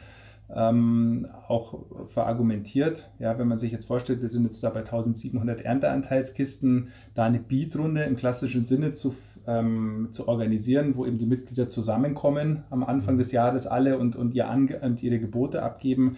[0.54, 3.10] ähm, auch verargumentiert.
[3.18, 7.40] Ja, wenn man sich jetzt vorstellt, wir sind jetzt da bei 1700 Ernteanteilskisten, da eine
[7.40, 9.14] Beatrunde im klassischen Sinne zu,
[9.46, 14.34] ähm, zu organisieren, wo eben die Mitglieder zusammenkommen am Anfang des Jahres alle und, und,
[14.34, 14.48] ihr
[14.82, 16.16] und ihre Gebote abgeben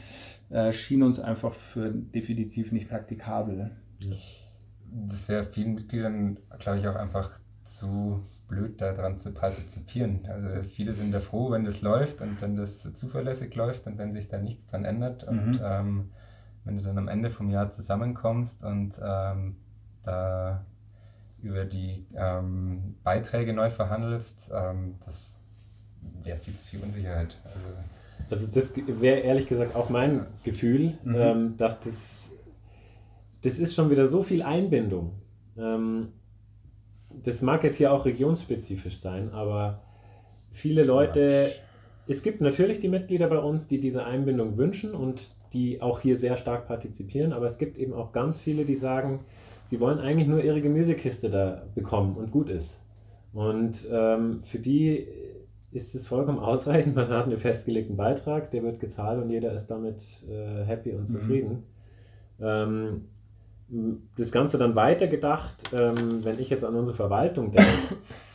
[0.51, 3.71] äh, schien uns einfach für definitiv nicht praktikabel.
[5.07, 10.21] Das wäre vielen Mitgliedern, glaube ich, auch einfach zu blöd daran zu partizipieren.
[10.29, 14.13] Also viele sind da froh, wenn das läuft und wenn das zuverlässig läuft und wenn
[14.13, 15.31] sich da nichts dran ändert.
[15.31, 15.39] Mhm.
[15.39, 16.11] Und ähm,
[16.65, 19.57] wenn du dann am Ende vom Jahr zusammenkommst und ähm,
[20.03, 20.65] da
[21.41, 25.41] über die ähm, Beiträge neu verhandelst, ähm, das
[26.23, 27.39] wäre viel zu viel Unsicherheit.
[27.55, 27.67] Also
[28.31, 31.15] also das wäre ehrlich gesagt auch mein Gefühl, mhm.
[31.17, 32.33] ähm, dass das,
[33.43, 35.15] das ist schon wieder so viel Einbindung.
[35.59, 36.09] Ähm,
[37.23, 39.83] das mag jetzt hier auch regionsspezifisch sein, aber
[40.51, 41.53] viele Leute,
[42.07, 46.19] es gibt natürlich die Mitglieder bei uns, die diese Einbindung wünschen und die auch hier
[46.19, 49.21] sehr stark partizipieren, aber es gibt eben auch ganz viele, die sagen,
[49.65, 52.81] sie wollen eigentlich nur ihre Gemüsekiste da bekommen und gut ist.
[53.33, 55.07] Und ähm, für die
[55.73, 56.97] ist es vollkommen ausreichend.
[56.97, 61.03] Man hat einen festgelegten Beitrag, der wird gezahlt und jeder ist damit äh, happy und
[61.03, 61.07] mhm.
[61.07, 61.65] zufrieden.
[62.39, 62.45] Mhm.
[62.45, 63.05] Ähm,
[64.17, 67.69] das Ganze dann weitergedacht, ähm, wenn ich jetzt an unsere Verwaltung denke,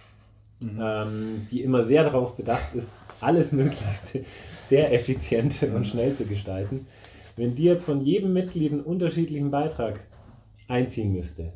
[0.61, 0.79] mhm.
[0.81, 4.23] ähm, die immer sehr darauf bedacht ist, alles Möglichste
[4.61, 5.85] sehr effizient und mhm.
[5.85, 6.87] schnell zu gestalten.
[7.35, 9.99] Wenn die jetzt von jedem Mitglied einen unterschiedlichen Beitrag
[10.67, 11.53] einziehen müsste,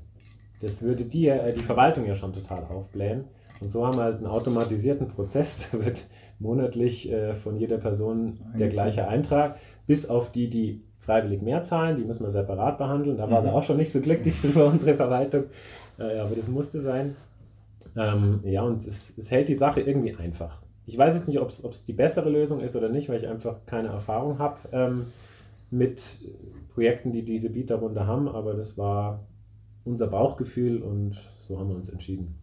[0.61, 3.25] das würde die, äh, die Verwaltung ja schon total aufblähen.
[3.61, 6.03] Und so haben wir halt einen automatisierten Prozess, da wird
[6.37, 9.57] monatlich äh, von jeder Person der gleiche Eintrag,
[9.87, 13.17] bis auf die, die freiwillig mehr zahlen, die müssen wir separat behandeln.
[13.17, 13.47] Da war mhm.
[13.47, 15.45] sie auch schon nicht so glücklich über unsere Verwaltung,
[15.97, 17.15] äh, aber das musste sein.
[17.97, 20.61] Ähm, ja, und es, es hält die Sache irgendwie einfach.
[20.85, 23.65] Ich weiß jetzt nicht, ob es die bessere Lösung ist oder nicht, weil ich einfach
[23.65, 25.07] keine Erfahrung habe ähm,
[25.71, 26.19] mit
[26.73, 29.21] Projekten, die diese Bieterrunde haben, aber das war
[29.85, 32.35] unser Bauchgefühl und so haben wir uns entschieden.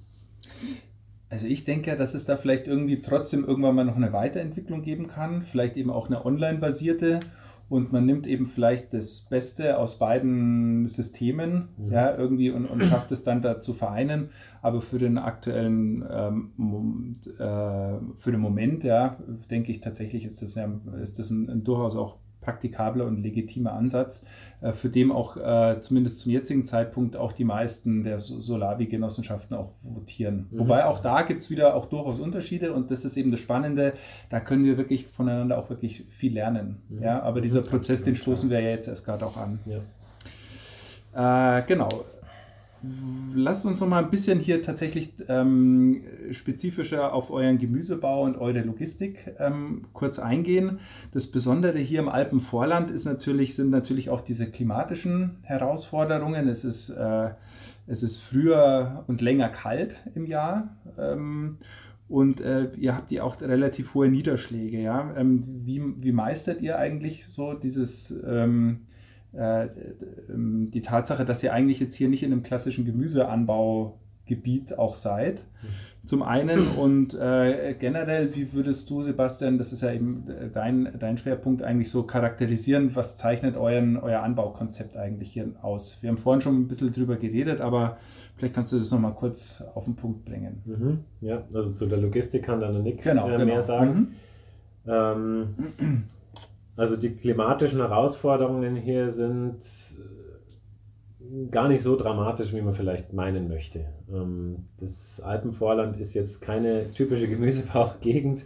[1.29, 4.83] Also ich denke ja, dass es da vielleicht irgendwie trotzdem irgendwann mal noch eine Weiterentwicklung
[4.83, 7.21] geben kann, vielleicht eben auch eine online-basierte
[7.69, 11.93] und man nimmt eben vielleicht das Beste aus beiden Systemen, mhm.
[11.93, 14.31] ja, irgendwie und, und, schafft es dann da zu vereinen.
[14.63, 19.17] Aber für den aktuellen, ähm, äh, für den Moment, ja,
[19.51, 23.73] denke ich tatsächlich, ist das, ja, ist das ein, ein durchaus auch praktikabler und legitimer
[23.73, 24.25] Ansatz,
[24.61, 29.73] äh, für den auch äh, zumindest zum jetzigen Zeitpunkt auch die meisten der Solavi-Genossenschaften auch
[29.83, 30.47] votieren.
[30.51, 30.61] Mhm.
[30.61, 33.95] Wobei auch da gibt es wieder auch durchaus Unterschiede und das ist eben das Spannende,
[34.31, 36.83] da können wir wirklich voneinander auch wirklich viel lernen.
[36.89, 37.03] Mhm.
[37.03, 39.59] Ja, aber dieser Prozess, den stoßen wir ja jetzt erst gerade auch an.
[39.67, 41.59] Ja.
[41.59, 41.89] Äh, genau
[43.35, 48.61] lasst uns noch mal ein bisschen hier tatsächlich ähm, spezifischer auf euren Gemüsebau und eure
[48.61, 50.81] Logistik ähm, kurz eingehen.
[51.13, 56.49] Das Besondere hier im Alpenvorland ist natürlich, sind natürlich auch diese klimatischen Herausforderungen.
[56.49, 57.31] Es ist, äh,
[57.87, 60.77] es ist früher und länger kalt im Jahr.
[60.99, 61.59] Ähm,
[62.09, 64.81] und äh, ihr habt ja auch relativ hohe Niederschläge.
[64.81, 65.15] Ja?
[65.17, 68.87] Ähm, wie, wie meistert ihr eigentlich so dieses ähm, äh, ähm,
[69.33, 75.43] die Tatsache, dass ihr eigentlich jetzt hier nicht in einem klassischen Gemüseanbaugebiet auch seid.
[76.07, 81.19] Zum einen und äh, generell, wie würdest du, Sebastian, das ist ja eben dein, dein
[81.19, 85.99] Schwerpunkt, eigentlich so charakterisieren, was zeichnet euren, euer Anbaukonzept eigentlich hier aus?
[86.03, 87.99] Wir haben vorhin schon ein bisschen drüber geredet, aber
[88.37, 90.63] vielleicht kannst du das nochmal kurz auf den Punkt bringen.
[90.65, 91.05] Mhm.
[91.21, 93.61] Ja, also zu der Logistik kann dann Nick genau, äh, mehr genau.
[93.61, 94.15] sagen.
[94.85, 94.89] Mhm.
[94.89, 95.55] Ähm,
[96.77, 103.49] also die klimatischen Herausforderungen hier sind äh, gar nicht so dramatisch, wie man vielleicht meinen
[103.49, 103.87] möchte.
[104.13, 108.45] Ähm, das Alpenvorland ist jetzt keine typische Gemüsebaugegend,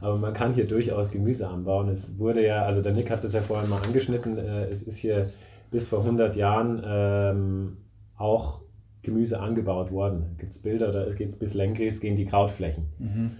[0.00, 1.88] aber man kann hier durchaus Gemüse anbauen.
[1.88, 4.98] Es wurde ja, also der Nick hat das ja vorhin mal angeschnitten, äh, es ist
[4.98, 5.30] hier
[5.70, 7.76] bis vor 100 Jahren ähm,
[8.16, 8.60] auch
[9.02, 10.20] Gemüse angebaut worden.
[10.20, 12.86] Da gibt es Bilder, da geht es bis Lenkries gehen die Krautflächen.
[12.98, 13.30] Mhm.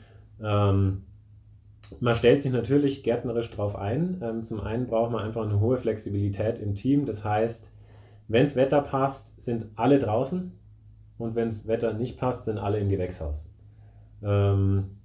[2.00, 4.20] Man stellt sich natürlich gärtnerisch darauf ein.
[4.22, 7.04] Ähm, zum einen braucht man einfach eine hohe Flexibilität im Team.
[7.04, 7.72] Das heißt,
[8.28, 10.52] wenn das Wetter passt, sind alle draußen
[11.18, 13.50] und wenn das Wetter nicht passt, sind alle im Gewächshaus.
[14.22, 14.98] Ähm,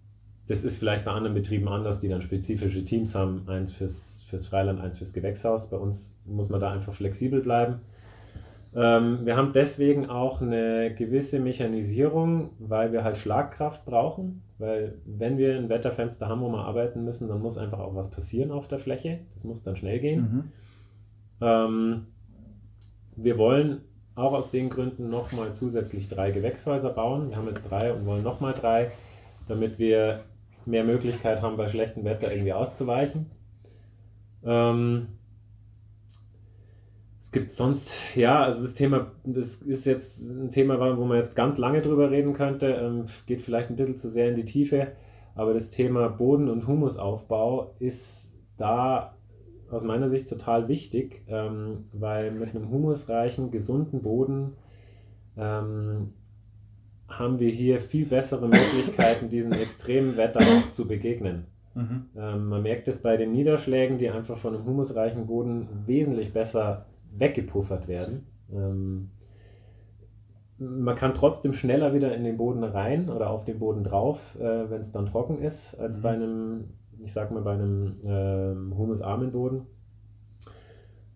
[0.48, 4.48] das ist vielleicht bei anderen Betrieben anders, die dann spezifische Teams haben, eins fürs, fürs
[4.48, 5.70] Freiland, eins fürs Gewächshaus.
[5.70, 7.82] Bei uns muss man da einfach flexibel bleiben.
[8.76, 14.44] Ähm, wir haben deswegen auch eine gewisse Mechanisierung, weil wir halt Schlagkraft brauchen.
[14.60, 18.10] Weil wenn wir ein Wetterfenster haben, wo wir arbeiten müssen, dann muss einfach auch was
[18.10, 19.20] passieren auf der Fläche.
[19.34, 20.22] Das muss dann schnell gehen.
[20.22, 20.44] Mhm.
[21.42, 22.06] Ähm,
[23.16, 23.82] wir wollen
[24.16, 27.30] auch aus den Gründen nochmal zusätzlich drei Gewächshäuser bauen.
[27.30, 28.92] Wir haben jetzt drei und wollen nochmal drei,
[29.48, 30.24] damit wir
[30.66, 33.28] mehr Möglichkeit haben, bei schlechtem Wetter irgendwie auszuweichen.
[34.44, 35.08] Ähm,
[37.38, 41.36] es gibt sonst, ja, also das Thema, das ist jetzt ein Thema, wo man jetzt
[41.36, 44.94] ganz lange drüber reden könnte, ähm, geht vielleicht ein bisschen zu sehr in die Tiefe,
[45.36, 49.14] aber das Thema Boden- und Humusaufbau ist da
[49.70, 54.54] aus meiner Sicht total wichtig, ähm, weil mit einem humusreichen, gesunden Boden
[55.38, 56.14] ähm,
[57.08, 60.40] haben wir hier viel bessere Möglichkeiten, diesen extremen Wetter
[60.72, 61.46] zu begegnen.
[61.76, 62.06] Mhm.
[62.18, 66.88] Ähm, man merkt es bei den Niederschlägen, die einfach von einem humusreichen Boden wesentlich besser
[67.12, 68.28] weggepuffert werden.
[68.52, 69.12] Ähm,
[70.60, 74.70] man kann trotzdem schneller wieder in den Boden rein oder auf den Boden drauf, äh,
[74.70, 76.02] wenn es dann trocken ist, als mhm.
[76.02, 76.64] bei einem,
[77.00, 79.68] ich sag mal, bei einem äh, humusarmen Boden.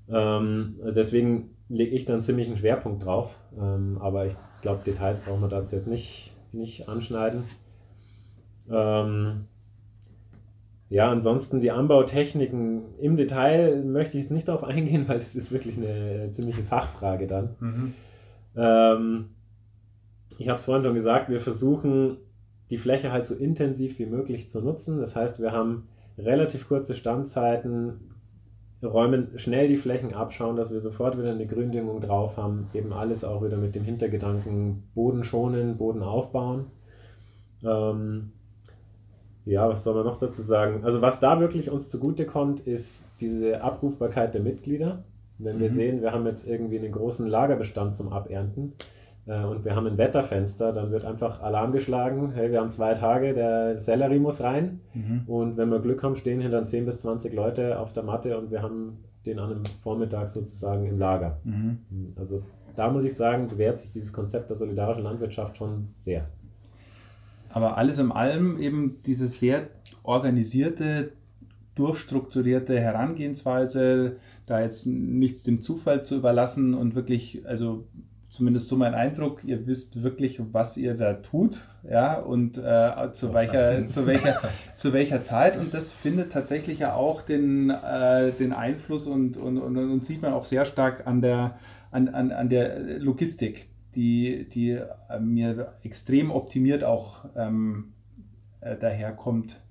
[0.10, 3.38] Ähm, deswegen lege ich dann ziemlich einen Schwerpunkt drauf.
[3.58, 7.44] Ähm, aber ich glaube, Details brauchen wir dazu jetzt nicht, nicht anschneiden.
[8.70, 9.48] Ähm,
[10.92, 15.54] ja, ansonsten die Anbautechniken im Detail möchte ich jetzt nicht darauf eingehen, weil das ist
[15.54, 17.56] wirklich eine ziemliche Fachfrage dann.
[17.62, 17.94] Mhm.
[18.58, 19.26] Ähm,
[20.38, 22.18] ich habe es vorhin schon gesagt, wir versuchen
[22.72, 25.00] die Fläche halt so intensiv wie möglich zu nutzen.
[25.00, 25.88] Das heißt, wir haben
[26.18, 28.12] relativ kurze Standzeiten,
[28.84, 32.68] räumen schnell die Flächen ab, schauen, dass wir sofort wieder eine Gründüngung drauf haben.
[32.74, 36.66] Eben alles auch wieder mit dem Hintergedanken Boden schonen, Boden aufbauen.
[37.64, 38.34] Ähm,
[39.46, 40.84] ja, was soll man noch dazu sagen?
[40.84, 45.04] Also was da wirklich uns zugute kommt, ist diese Abrufbarkeit der Mitglieder.
[45.38, 45.74] Wenn wir mhm.
[45.74, 48.74] sehen, wir haben jetzt irgendwie einen großen Lagerbestand zum Abernten
[49.26, 52.94] äh, und wir haben ein Wetterfenster, dann wird einfach Alarm geschlagen, hey, wir haben zwei
[52.94, 55.24] Tage, der Sellerie muss rein mhm.
[55.26, 58.38] und wenn wir Glück haben, stehen hier dann 10 bis 20 Leute auf der Matte
[58.38, 61.40] und wir haben den an einem Vormittag sozusagen im Lager.
[61.44, 61.80] Mhm.
[62.16, 62.44] Also
[62.76, 66.26] da muss ich sagen, bewährt sich dieses Konzept der solidarischen Landwirtschaft schon sehr.
[67.54, 69.68] Aber alles in allem eben diese sehr
[70.04, 71.14] organisierte,
[71.76, 77.86] durchstrukturierte Herangehensweise, da jetzt nichts dem Zufall zu überlassen und wirklich, also
[78.30, 83.34] zumindest so mein Eindruck, ihr wisst wirklich, was ihr da tut, ja, und äh, zu,
[83.34, 84.40] welcher, zu, welcher,
[84.76, 85.58] zu welcher Zeit.
[85.58, 90.22] Und das findet tatsächlich ja auch den, äh, den Einfluss und, und, und, und, sieht
[90.22, 91.58] man auch sehr stark an der,
[91.92, 97.94] an, an, an der Logistik die, die äh, mir extrem optimiert auch ähm,
[98.62, 99.62] äh, daherkommt.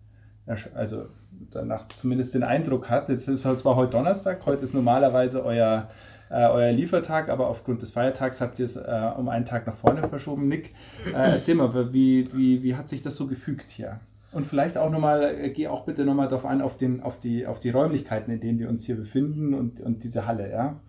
[0.75, 1.07] Also
[1.51, 3.09] danach zumindest den Eindruck hat.
[3.09, 5.89] Jetzt ist es zwar heute Donnerstag, heute ist normalerweise euer,
[6.29, 9.77] äh, euer Liefertag, aber aufgrund des Feiertags habt ihr es äh, um einen Tag nach
[9.77, 10.49] vorne verschoben.
[10.49, 10.75] Nick,
[11.07, 14.01] äh, erzähl mal, wie, wie, wie hat sich das so gefügt hier?
[14.33, 17.47] Und vielleicht auch nochmal, äh, geh auch bitte nochmal darauf ein, auf, den, auf, die,
[17.47, 20.81] auf die Räumlichkeiten, in denen wir uns hier befinden und, und diese Halle, ja?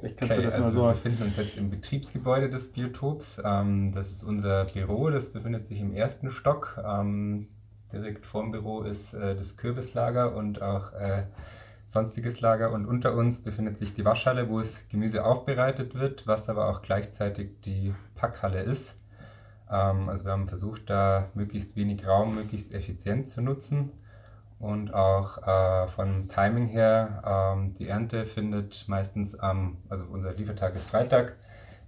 [0.00, 0.82] Vielleicht kannst okay, du das also mal so.
[0.82, 3.40] Wir befinden uns jetzt im Betriebsgebäude des Biotops.
[3.44, 6.82] Ähm, das ist unser Büro, das befindet sich im ersten Stock.
[6.82, 7.48] Ähm,
[7.92, 11.24] direkt vorm Büro ist äh, das Kürbislager und auch äh,
[11.86, 12.72] sonstiges Lager.
[12.72, 16.82] Und unter uns befindet sich die Waschhalle, wo es Gemüse aufbereitet wird, was aber auch
[16.82, 19.02] gleichzeitig die Packhalle ist.
[19.70, 23.92] Ähm, also wir haben versucht, da möglichst wenig Raum möglichst effizient zu nutzen.
[24.60, 27.22] Und auch äh, vom Timing her,
[27.56, 31.36] ähm, die Ernte findet meistens am, also unser Liefertag ist Freitag,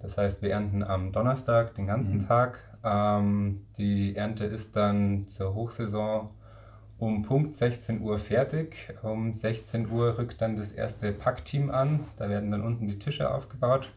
[0.00, 2.26] das heißt wir ernten am Donnerstag den ganzen mhm.
[2.26, 2.60] Tag.
[2.82, 6.30] Ähm, die Ernte ist dann zur Hochsaison
[6.96, 8.94] um Punkt 16 Uhr fertig.
[9.02, 13.34] Um 16 Uhr rückt dann das erste Packteam an, da werden dann unten die Tische
[13.34, 13.90] aufgebaut.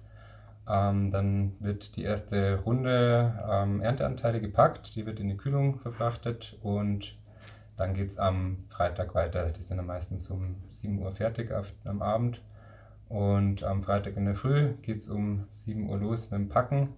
[0.68, 6.58] Ähm, dann wird die erste Runde ähm, Ernteanteile gepackt, die wird in die Kühlung verfrachtet
[6.62, 7.16] und
[7.78, 9.52] dann geht es am Freitag weiter.
[9.52, 12.42] Die sind dann meistens um 7 Uhr fertig auf, am Abend.
[13.10, 16.90] Und am Freitag in der Früh geht es um 7 Uhr los mit dem Packen.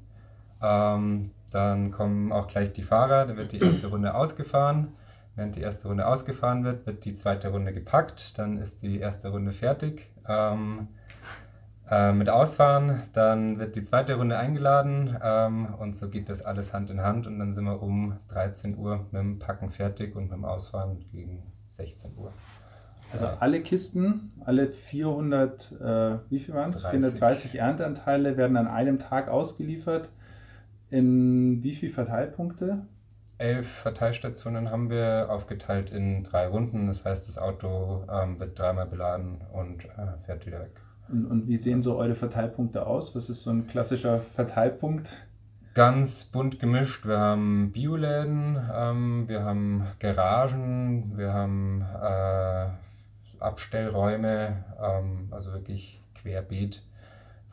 [0.62, 4.94] Ähm, dann kommen auch gleich die Fahrer, da wird die erste Runde ausgefahren.
[5.36, 9.30] Während die erste Runde ausgefahren wird, wird die zweite Runde gepackt, dann ist die erste
[9.30, 10.10] Runde fertig.
[10.28, 10.88] Ähm,
[11.90, 13.02] äh, mit ausfahren.
[13.14, 17.28] Dann wird die zweite Runde eingeladen ähm, und so geht das alles Hand in Hand
[17.28, 21.00] und dann sind wir um 13 Uhr mit dem Packen fertig und mit dem Ausfahren
[21.12, 22.32] gegen 16 Uhr.
[23.14, 26.86] Also alle Kisten, alle 400, äh, wie viel waren es?
[26.86, 30.10] 430 Ernteanteile werden an einem Tag ausgeliefert.
[30.90, 32.86] In wie viele Verteilpunkte?
[33.38, 36.88] Elf Verteilstationen haben wir aufgeteilt in drei Runden.
[36.88, 40.82] Das heißt, das Auto ähm, wird dreimal beladen und äh, fährt wieder weg.
[41.10, 43.16] Und, und wie sehen so eure Verteilpunkte aus?
[43.16, 45.14] Was ist so ein klassischer Verteilpunkt?
[45.74, 47.06] Ganz bunt gemischt.
[47.06, 52.68] Wir haben Bioläden, ähm, wir haben Garagen, wir haben äh,
[53.40, 56.84] Abstellräume, ähm, also wirklich querbeet.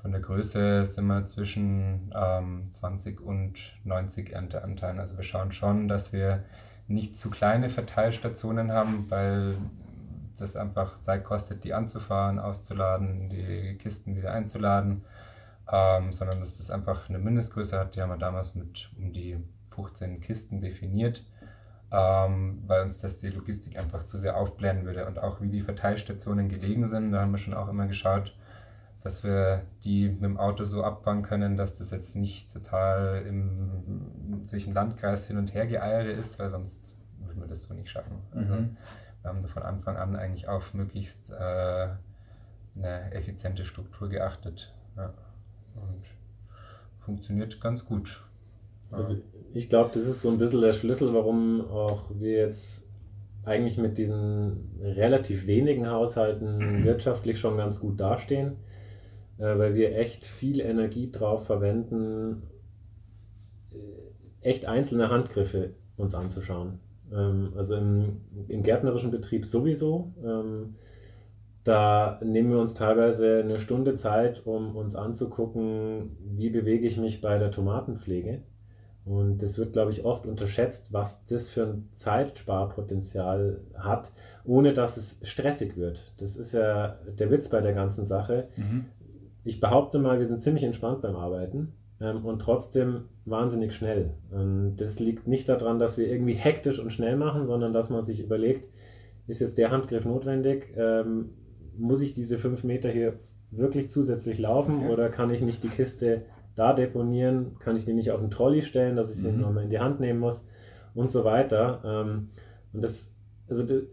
[0.01, 4.99] Von der Größe sind wir zwischen ähm, 20 und 90 Ernteanteilen.
[4.99, 6.45] Also wir schauen schon, dass wir
[6.89, 9.57] nicht zu kleine Verteilstationen haben, weil
[10.37, 15.05] das einfach Zeit kostet, die anzufahren, auszuladen, die Kisten wieder einzuladen,
[15.71, 17.95] ähm, sondern dass das einfach eine Mindestgröße hat.
[17.95, 19.39] Die haben wir damals mit um die
[19.71, 21.25] 15 Kisten definiert
[21.95, 25.63] ähm, weil uns das die Logistik einfach zu sehr aufblähen würde und auch wie die
[25.63, 27.13] Verteilstationen gelegen sind.
[27.13, 28.37] Da haben wir schon auch immer geschaut,
[29.03, 34.45] dass wir die mit dem Auto so abfangen können, dass das jetzt nicht total im,
[34.51, 37.91] durch den Landkreis hin und her geeiere ist, weil sonst würden wir das so nicht
[37.91, 38.17] schaffen.
[38.33, 38.77] Also mhm.
[39.25, 41.89] Wir haben von Anfang an eigentlich auf möglichst äh,
[42.77, 44.75] eine effiziente Struktur geachtet.
[44.97, 45.15] Ja.
[45.75, 46.05] Und
[46.99, 48.23] funktioniert ganz gut.
[48.91, 49.17] Also
[49.55, 52.85] ich glaube, das ist so ein bisschen der Schlüssel, warum auch wir jetzt
[53.45, 58.57] eigentlich mit diesen relativ wenigen Haushalten wirtschaftlich schon ganz gut dastehen,
[59.39, 62.43] äh, weil wir echt viel Energie drauf verwenden,
[63.73, 66.81] äh, echt einzelne Handgriffe uns anzuschauen.
[67.13, 70.13] Ähm, also im, im, gärtnerischen Betrieb sowieso.
[70.25, 70.75] Ähm,
[71.65, 77.21] da nehmen wir uns teilweise eine Stunde Zeit, um uns anzugucken, wie bewege ich mich
[77.23, 78.43] bei der Tomatenpflege
[79.05, 84.13] und das wird, glaube ich, oft unterschätzt, was das für ein Zeitsparpotenzial hat,
[84.45, 86.15] ohne dass es stressig wird.
[86.19, 88.49] Das ist ja der Witz bei der ganzen Sache.
[88.57, 88.87] Mhm.
[89.45, 94.11] Ich behaupte mal, wir sind ziemlich entspannt beim Arbeiten ähm, und trotzdem wahnsinnig schnell.
[94.31, 98.03] Und das liegt nicht daran, dass wir irgendwie hektisch und schnell machen, sondern dass man
[98.03, 98.69] sich überlegt,
[99.27, 100.75] ist jetzt der Handgriff notwendig?
[100.77, 101.31] Ähm,
[101.77, 103.19] muss ich diese fünf Meter hier
[103.51, 104.93] wirklich zusätzlich laufen okay.
[104.93, 106.23] oder kann ich nicht die Kiste
[106.55, 109.41] da deponieren, kann ich die nicht auf den Trolley stellen, dass ich sie mhm.
[109.41, 110.47] nochmal in die Hand nehmen muss
[110.95, 111.81] und so weiter.
[111.85, 112.29] Ähm,
[112.73, 113.15] und das,
[113.49, 113.85] also das,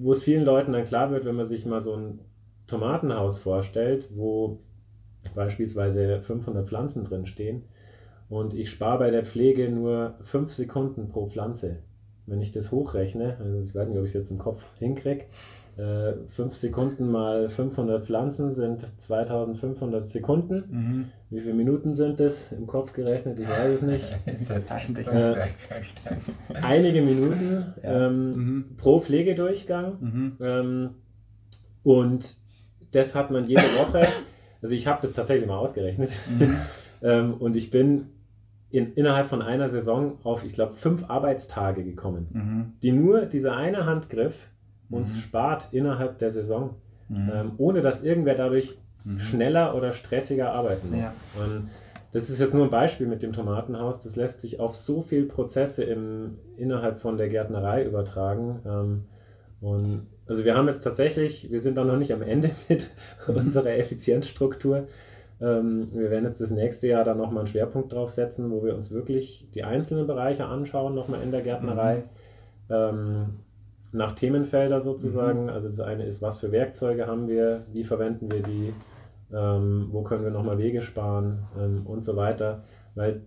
[0.00, 2.20] wo es vielen Leuten dann klar wird, wenn man sich mal so ein
[2.66, 4.58] Tomatenhaus vorstellt, wo
[5.34, 7.64] beispielsweise 500 Pflanzen drin stehen
[8.28, 11.78] und ich spare bei der Pflege nur 5 Sekunden pro Pflanze.
[12.26, 15.26] Wenn ich das hochrechne, also ich weiß nicht, ob ich es jetzt im Kopf hinkriege,
[15.76, 20.64] 5 äh, Sekunden mal 500 Pflanzen sind 2500 Sekunden.
[20.70, 21.04] Mhm.
[21.28, 23.38] Wie viele Minuten sind das im Kopf gerechnet?
[23.38, 24.18] Ich weiß es nicht.
[25.06, 25.36] äh,
[26.62, 28.06] einige Minuten ja.
[28.06, 28.76] ähm, mhm.
[28.78, 29.98] pro Pflegedurchgang.
[30.00, 30.36] Mhm.
[30.40, 30.90] Ähm,
[31.82, 32.36] und
[32.92, 34.08] das hat man jede Woche.
[34.62, 36.10] Also ich habe das tatsächlich mal ausgerechnet.
[36.38, 36.56] Mhm.
[37.02, 38.06] ähm, und ich bin
[38.76, 42.72] in, innerhalb von einer Saison auf, ich glaube, fünf Arbeitstage gekommen, mhm.
[42.82, 44.50] die nur dieser eine Handgriff
[44.90, 45.18] uns mhm.
[45.18, 46.74] spart innerhalb der Saison,
[47.08, 47.30] mhm.
[47.32, 49.18] ähm, ohne dass irgendwer dadurch mhm.
[49.18, 51.00] schneller oder stressiger arbeiten muss.
[51.00, 51.42] Ja.
[51.42, 51.70] Und
[52.12, 54.00] das ist jetzt nur ein Beispiel mit dem Tomatenhaus.
[54.00, 58.60] Das lässt sich auf so viele Prozesse im, innerhalb von der Gärtnerei übertragen.
[58.66, 59.04] Ähm,
[59.62, 62.90] und also wir haben jetzt tatsächlich, wir sind da noch nicht am Ende mit
[63.26, 63.36] mhm.
[63.36, 64.86] unserer Effizienzstruktur.
[65.40, 68.74] Ähm, wir werden jetzt das nächste Jahr dann nochmal einen Schwerpunkt drauf setzen, wo wir
[68.74, 72.04] uns wirklich die einzelnen Bereiche anschauen, nochmal in der Gärtnerei.
[72.68, 72.74] Mhm.
[72.74, 73.26] Ähm,
[73.92, 75.44] nach Themenfelder sozusagen.
[75.44, 75.48] Mhm.
[75.50, 78.72] Also das eine ist, was für Werkzeuge haben wir, wie verwenden wir die,
[79.32, 82.64] ähm, wo können wir nochmal Wege sparen ähm, und so weiter.
[82.94, 83.22] Weil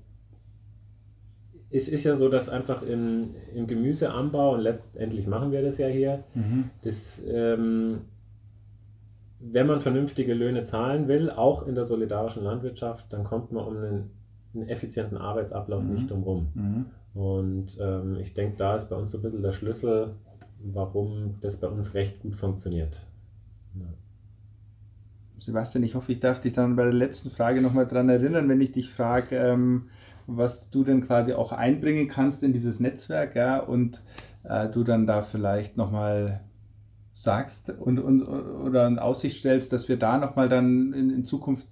[1.71, 5.87] es ist ja so, dass einfach im, im Gemüseanbau, und letztendlich machen wir das ja
[5.87, 6.71] hier, mhm.
[6.81, 8.01] das, ähm,
[9.39, 13.77] wenn man vernünftige Löhne zahlen will, auch in der solidarischen Landwirtschaft, dann kommt man um
[13.77, 14.11] einen,
[14.53, 15.91] einen effizienten Arbeitsablauf mhm.
[15.91, 16.47] nicht drumherum.
[16.53, 16.85] Mhm.
[17.13, 20.15] Und ähm, ich denke, da ist bei uns so ein bisschen der Schlüssel,
[20.61, 23.07] warum das bei uns recht gut funktioniert.
[23.75, 23.85] Ja.
[25.39, 28.59] Sebastian, ich hoffe, ich darf dich dann bei der letzten Frage nochmal dran erinnern, wenn
[28.59, 29.89] ich dich frage, ähm,
[30.27, 34.01] was du denn quasi auch einbringen kannst in dieses Netzwerk, ja, und
[34.43, 36.41] äh, du dann da vielleicht nochmal
[37.19, 41.67] sagst und, und oder in Aussicht stellst, dass wir da nochmal dann in, in Zukunft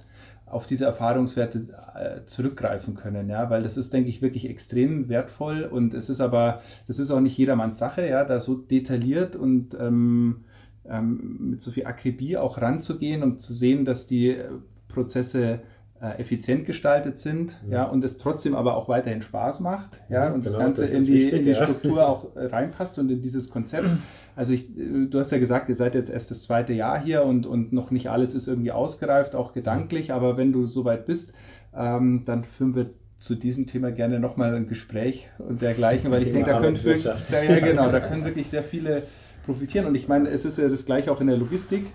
[0.45, 1.59] auf diese Erfahrungswerte
[1.95, 6.19] äh, zurückgreifen können, ja, weil das ist, denke ich, wirklich extrem wertvoll und es ist
[6.19, 10.43] aber, das ist auch nicht jedermanns Sache, ja, da so detailliert und ähm,
[10.85, 14.49] ähm, mit so viel Akribie auch ranzugehen, um zu sehen, dass die äh,
[14.89, 15.59] Prozesse
[16.01, 17.71] äh, effizient gestaltet sind, mhm.
[17.71, 20.91] ja, und es trotzdem aber auch weiterhin Spaß macht, ja, und genau, das Ganze das
[20.91, 23.89] in, die, wichtig, in die Struktur auch reinpasst und in dieses Konzept.
[24.37, 27.47] Also ich, du hast ja gesagt, ihr seid jetzt erst das zweite Jahr hier und,
[27.47, 31.33] und noch nicht alles ist irgendwie ausgereift, auch gedanklich, aber wenn du soweit bist,
[31.75, 36.31] ähm, dann führen wir zu diesem Thema gerne nochmal ein Gespräch und dergleichen, weil ich
[36.31, 39.01] denke, da können, wirklich, ja, genau, da können wirklich sehr viele
[39.43, 39.87] profitieren.
[39.87, 41.87] Und ich meine, es ist ja das gleiche auch in der Logistik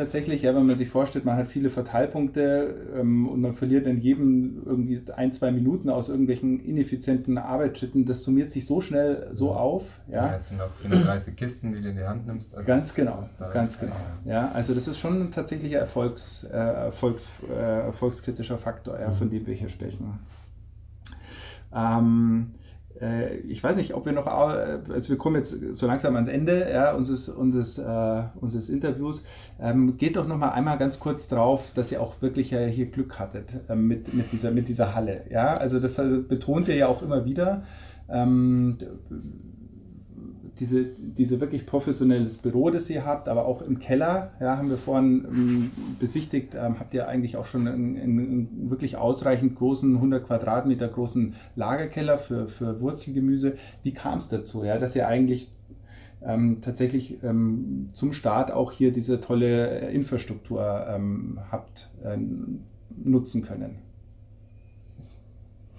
[0.00, 3.98] tatsächlich, ja, wenn man sich vorstellt, man hat viele Verteilpunkte ähm, und man verliert in
[3.98, 9.52] jedem irgendwie ein, zwei Minuten aus irgendwelchen ineffizienten Arbeitsschritten, das summiert sich so schnell so
[9.52, 9.84] auf.
[10.08, 12.54] Ja, ja es sind auch 430 Kisten, die du in die Hand nimmst.
[12.54, 13.22] Also ganz genau,
[13.52, 13.96] ganz genau.
[14.24, 19.26] Ja, also das ist schon ein tatsächlicher Erfolgs, äh, Erfolgs, äh, erfolgskritischer Faktor, ja, von
[19.26, 19.32] mhm.
[19.32, 20.18] dem wir hier sprechen.
[21.74, 22.54] Ähm,
[23.00, 26.70] äh, ich weiß nicht, ob wir noch, also wir kommen jetzt so langsam ans Ende
[26.70, 29.24] ja, unseres, unseres, äh, unseres Interviews.
[29.60, 32.86] Ähm, geht doch noch mal einmal ganz kurz drauf, dass ihr auch wirklich ja hier
[32.86, 35.22] Glück hattet äh, mit, mit, dieser, mit dieser Halle.
[35.30, 37.62] Ja, also das also betont ihr ja auch immer wieder.
[38.08, 38.76] Ähm,
[40.60, 44.76] diese, diese wirklich professionelles Büro, das ihr habt, aber auch im Keller, ja, haben wir
[44.76, 50.26] vorhin ähm, besichtigt, ähm, habt ihr eigentlich auch schon einen, einen, wirklich ausreichend großen, 100
[50.26, 53.54] Quadratmeter großen Lagerkeller für, für Wurzelgemüse.
[53.82, 55.50] Wie kam es dazu, ja, dass ihr eigentlich
[56.22, 62.18] ähm, tatsächlich ähm, zum Start auch hier diese tolle Infrastruktur ähm, habt äh,
[63.02, 63.78] nutzen können?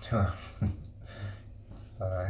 [0.01, 0.33] Tja,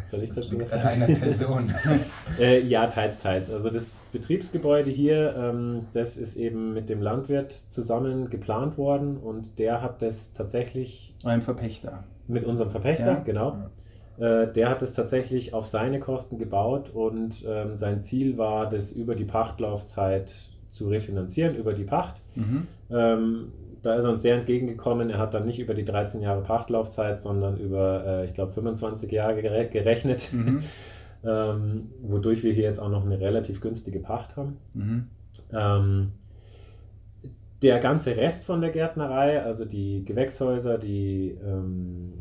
[0.07, 1.73] soll ich das, das liegt an einer Person.
[2.39, 3.49] äh, ja, teils, teils.
[3.49, 9.59] Also das Betriebsgebäude hier, ähm, das ist eben mit dem Landwirt zusammen geplant worden und
[9.59, 11.15] der hat das tatsächlich...
[11.23, 12.03] Ein Verpächter.
[12.27, 13.19] Mit unserem Verpächter, ja.
[13.19, 13.57] genau.
[14.17, 14.43] Ja.
[14.43, 18.91] Äh, der hat das tatsächlich auf seine Kosten gebaut und ähm, sein Ziel war, das
[18.91, 22.21] über die Pachtlaufzeit zu refinanzieren, über die Pacht.
[22.35, 22.67] Mhm.
[22.89, 23.51] Ähm,
[23.81, 25.09] da ist er uns sehr entgegengekommen.
[25.09, 29.11] Er hat dann nicht über die 13 Jahre Pachtlaufzeit, sondern über, äh, ich glaube, 25
[29.11, 30.61] Jahre gerechnet, mhm.
[31.23, 34.57] ähm, wodurch wir hier jetzt auch noch eine relativ günstige Pacht haben.
[34.73, 35.07] Mhm.
[35.53, 36.11] Ähm,
[37.61, 42.13] der ganze Rest von der Gärtnerei, also die Gewächshäuser, die ähm,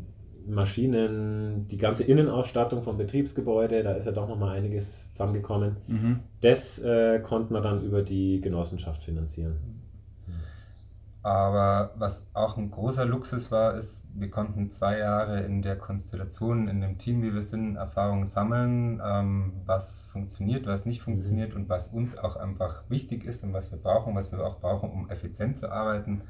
[0.47, 5.77] Maschinen, die ganze Innenausstattung vom Betriebsgebäude, da ist ja doch noch mal einiges zusammengekommen.
[5.87, 6.19] Mhm.
[6.41, 9.57] Das äh, konnten wir dann über die Genossenschaft finanzieren.
[11.23, 16.67] Aber was auch ein großer Luxus war, ist, wir konnten zwei Jahre in der Konstellation,
[16.67, 21.69] in dem Team, wie wir sind, Erfahrungen sammeln, ähm, was funktioniert, was nicht funktioniert und
[21.69, 25.09] was uns auch einfach wichtig ist und was wir brauchen, was wir auch brauchen, um
[25.11, 26.23] effizient zu arbeiten.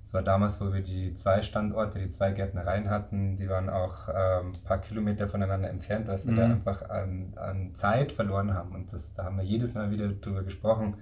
[0.00, 4.08] Das war damals, wo wir die zwei Standorte, die zwei Gärtnereien hatten, die waren auch
[4.08, 6.36] ähm, ein paar Kilometer voneinander entfernt, was wir mhm.
[6.36, 8.76] da einfach an, an Zeit verloren haben.
[8.76, 10.94] Und das, da haben wir jedes Mal wieder drüber gesprochen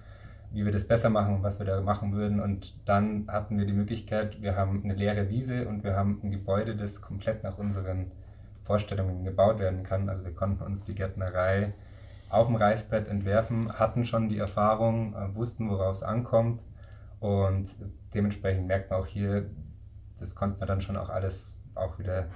[0.51, 2.40] wie wir das besser machen und was wir da machen würden.
[2.40, 6.30] Und dann hatten wir die Möglichkeit, wir haben eine leere Wiese und wir haben ein
[6.30, 8.11] Gebäude, das komplett nach unseren
[8.64, 10.09] Vorstellungen gebaut werden kann.
[10.09, 11.72] Also wir konnten uns die Gärtnerei
[12.30, 16.62] auf dem Reißbrett entwerfen, hatten schon die Erfahrung, äh, wussten, worauf es ankommt.
[17.20, 17.74] Und
[18.14, 19.51] dementsprechend merkt man auch hier,
[20.18, 22.26] das konnte man dann schon auch alles auch wieder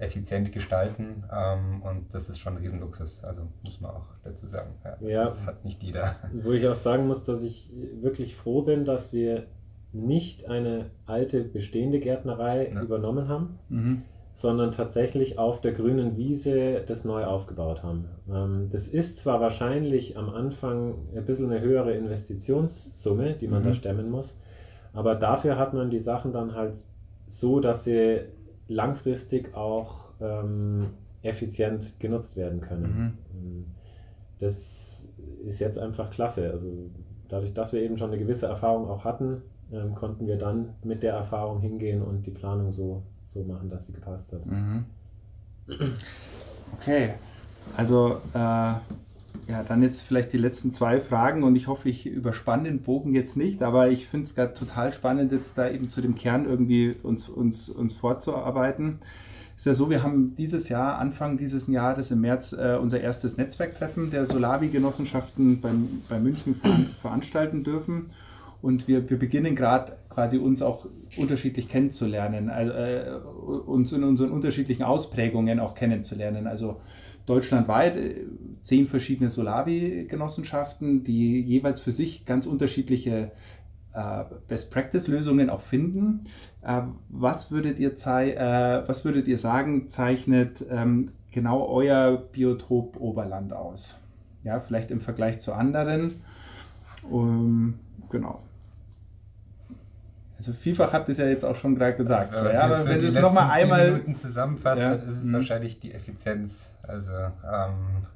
[0.00, 4.70] effizient gestalten ähm, und das ist schon ein Riesenluxus, also muss man auch dazu sagen.
[4.82, 6.16] Ja, ja, das hat nicht jeder.
[6.32, 9.46] Wo ich auch sagen muss, dass ich wirklich froh bin, dass wir
[9.92, 12.80] nicht eine alte bestehende Gärtnerei ja.
[12.80, 13.98] übernommen haben, mhm.
[14.32, 18.06] sondern tatsächlich auf der grünen Wiese das neu aufgebaut haben.
[18.30, 23.66] Ähm, das ist zwar wahrscheinlich am Anfang ein bisschen eine höhere Investitionssumme, die man mhm.
[23.66, 24.38] da stemmen muss,
[24.94, 26.74] aber dafür hat man die Sachen dann halt
[27.26, 28.22] so, dass sie
[28.70, 30.90] langfristig auch ähm,
[31.22, 32.82] effizient genutzt werden können.
[32.82, 33.18] Mhm.
[33.34, 33.64] Ähm,
[34.38, 35.08] das
[35.44, 36.50] ist jetzt einfach klasse.
[36.50, 36.72] Also
[37.28, 39.42] dadurch, dass wir eben schon eine gewisse Erfahrung auch hatten,
[39.72, 43.86] ähm, konnten wir dann mit der Erfahrung hingehen und die Planung so, so machen, dass
[43.86, 44.46] sie gepasst hat.
[44.46, 44.84] Mhm.
[46.80, 47.14] Okay,
[47.76, 48.74] also äh,
[49.48, 53.14] ja, dann jetzt vielleicht die letzten zwei Fragen und ich hoffe, ich überspanne den Bogen
[53.14, 56.44] jetzt nicht, aber ich finde es gerade total spannend, jetzt da eben zu dem Kern
[56.44, 59.00] irgendwie uns, uns, uns vorzuarbeiten.
[59.56, 63.00] Es ist ja so, wir haben dieses Jahr, Anfang dieses Jahres im März, äh, unser
[63.00, 65.60] erstes Netzwerktreffen der Solavi-Genossenschaften
[66.08, 66.58] bei, München
[67.02, 68.06] veranstalten dürfen.
[68.62, 73.10] Und wir, wir beginnen gerade quasi uns auch unterschiedlich kennenzulernen, also, äh,
[73.66, 76.46] uns in unseren unterschiedlichen Ausprägungen auch kennenzulernen.
[76.46, 76.80] Also
[77.26, 78.24] deutschlandweit äh,
[78.62, 83.32] zehn verschiedene Solavi-Genossenschaften, die jeweils für sich ganz unterschiedliche
[83.92, 86.20] äh, Best-Practice-Lösungen auch finden.
[86.62, 93.52] Äh, was, würdet ihr äh, was würdet ihr sagen, zeichnet ähm, genau euer Biotop Oberland
[93.52, 93.98] aus?
[94.44, 96.22] Ja, vielleicht im Vergleich zu anderen.
[97.08, 97.78] Um,
[98.10, 98.42] genau.
[100.36, 102.34] Also vielfach habt ihr es ja jetzt auch schon gerade gesagt.
[102.34, 104.96] Also, ja, aber wenn du es nochmal einmal Minuten zusammenfasst, ja.
[104.96, 105.34] dann ist es mhm.
[105.34, 106.70] wahrscheinlich die Effizienz.
[106.82, 108.06] Also, ähm,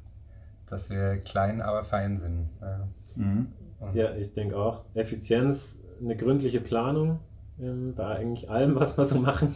[0.75, 2.51] dass wir klein, aber fein sind.
[2.61, 3.47] Ja, mhm.
[3.93, 4.85] ja ich denke auch.
[4.95, 7.21] Effizienz, eine gründliche Planung
[7.61, 9.55] ähm, bei eigentlich allem, was wir so machen.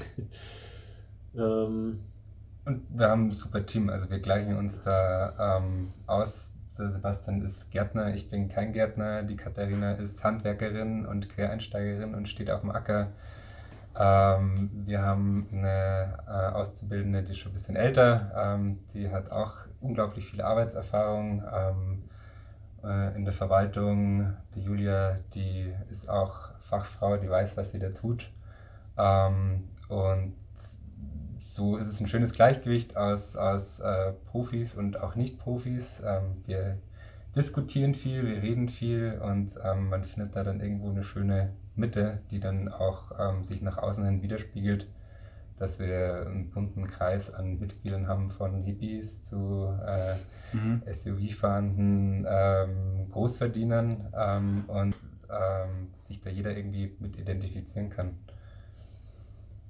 [1.34, 1.98] ähm,
[2.64, 7.72] und wir haben ein super Team, also wir gleichen uns da ähm, aus Sebastian ist
[7.72, 12.70] Gärtner, ich bin kein Gärtner, die Katharina ist Handwerkerin und Quereinsteigerin und steht auf dem
[12.70, 13.08] Acker.
[13.98, 19.32] Ähm, wir haben eine äh, Auszubildende, die ist schon ein bisschen älter, ähm, die hat
[19.32, 22.02] auch unglaublich viel Arbeitserfahrung ähm,
[22.84, 24.34] äh, in der Verwaltung.
[24.54, 28.30] Die Julia, die ist auch Fachfrau, die weiß, was sie da tut.
[28.96, 30.34] Ähm, und
[31.38, 36.02] so ist es ein schönes Gleichgewicht aus, aus äh, Profis und auch Nicht-Profis.
[36.04, 36.78] Ähm, wir
[37.34, 42.20] diskutieren viel, wir reden viel und ähm, man findet da dann irgendwo eine schöne Mitte,
[42.30, 44.88] die dann auch ähm, sich nach außen hin widerspiegelt,
[45.58, 50.82] dass wir einen bunten Kreis an Mitgliedern haben, von Hippies zu äh, mhm.
[50.90, 54.94] SUV-fahrenden ähm, Großverdienern ähm, und
[55.30, 58.18] ähm, sich da jeder irgendwie mit identifizieren kann.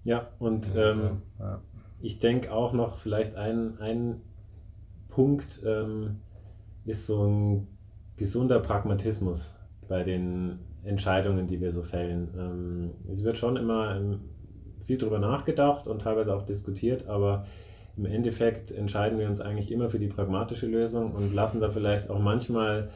[0.04, 1.60] Ja, und ähm, ja
[2.00, 4.20] ich denke auch noch, vielleicht ein, ein
[5.08, 6.20] Punkt ähm,
[6.84, 7.68] ist so ein
[8.16, 9.56] gesunder Pragmatismus
[9.88, 12.28] bei den Entscheidungen, die wir so fällen.
[12.38, 14.20] Ähm, es wird schon immer ähm,
[14.88, 17.44] viel darüber nachgedacht und teilweise auch diskutiert, aber
[17.98, 22.08] im Endeffekt entscheiden wir uns eigentlich immer für die pragmatische Lösung und lassen da vielleicht
[22.08, 22.88] auch manchmal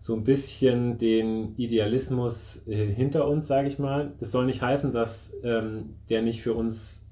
[0.00, 4.12] so ein bisschen den Idealismus äh, hinter uns, sage ich mal.
[4.18, 7.06] Das soll nicht heißen, dass ähm, der nicht für uns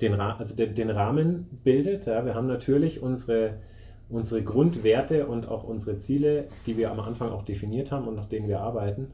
[0.00, 2.06] den, also den, den Rahmen bildet.
[2.06, 2.24] Ja.
[2.24, 3.54] Wir haben natürlich unsere,
[4.08, 8.26] unsere Grundwerte und auch unsere Ziele, die wir am Anfang auch definiert haben und nach
[8.26, 9.08] denen wir arbeiten.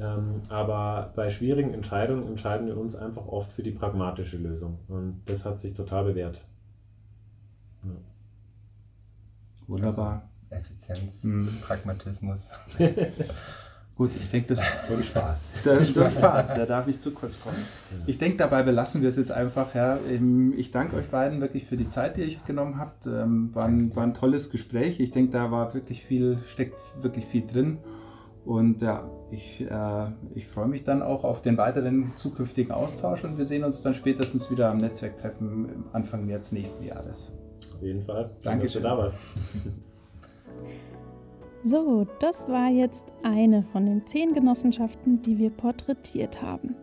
[0.00, 4.78] Ähm, aber bei schwierigen Entscheidungen entscheiden wir uns einfach oft für die pragmatische Lösung.
[4.88, 6.46] Und das hat sich total bewährt.
[7.82, 7.90] Ja.
[9.66, 10.28] Wunderbar.
[10.50, 11.48] Also Effizienz, mhm.
[11.62, 12.48] Pragmatismus.
[13.96, 15.44] Gut, ich denke, das und Spaß.
[15.64, 17.56] Der, der Spaß, da darf ich zu kurz kommen.
[18.06, 19.74] Ich denke, dabei belassen wir es jetzt einfach.
[19.74, 19.98] Ja.
[20.56, 23.06] Ich danke euch beiden wirklich für die Zeit, die ihr euch genommen habt.
[23.06, 25.00] Ähm, war, ein, war ein tolles Gespräch.
[25.00, 27.78] Ich denke, da war wirklich viel, steckt wirklich viel drin.
[28.44, 33.38] Und ja, ich, äh, ich freue mich dann auch auf den weiteren zukünftigen Austausch und
[33.38, 37.30] wir sehen uns dann spätestens wieder am Netzwerktreffen Anfang März nächsten Jahres.
[37.76, 38.30] Auf jeden Fall.
[38.42, 39.16] Danke, dass du da warst.
[41.64, 46.76] So, das war jetzt eine von den zehn Genossenschaften, die wir porträtiert haben.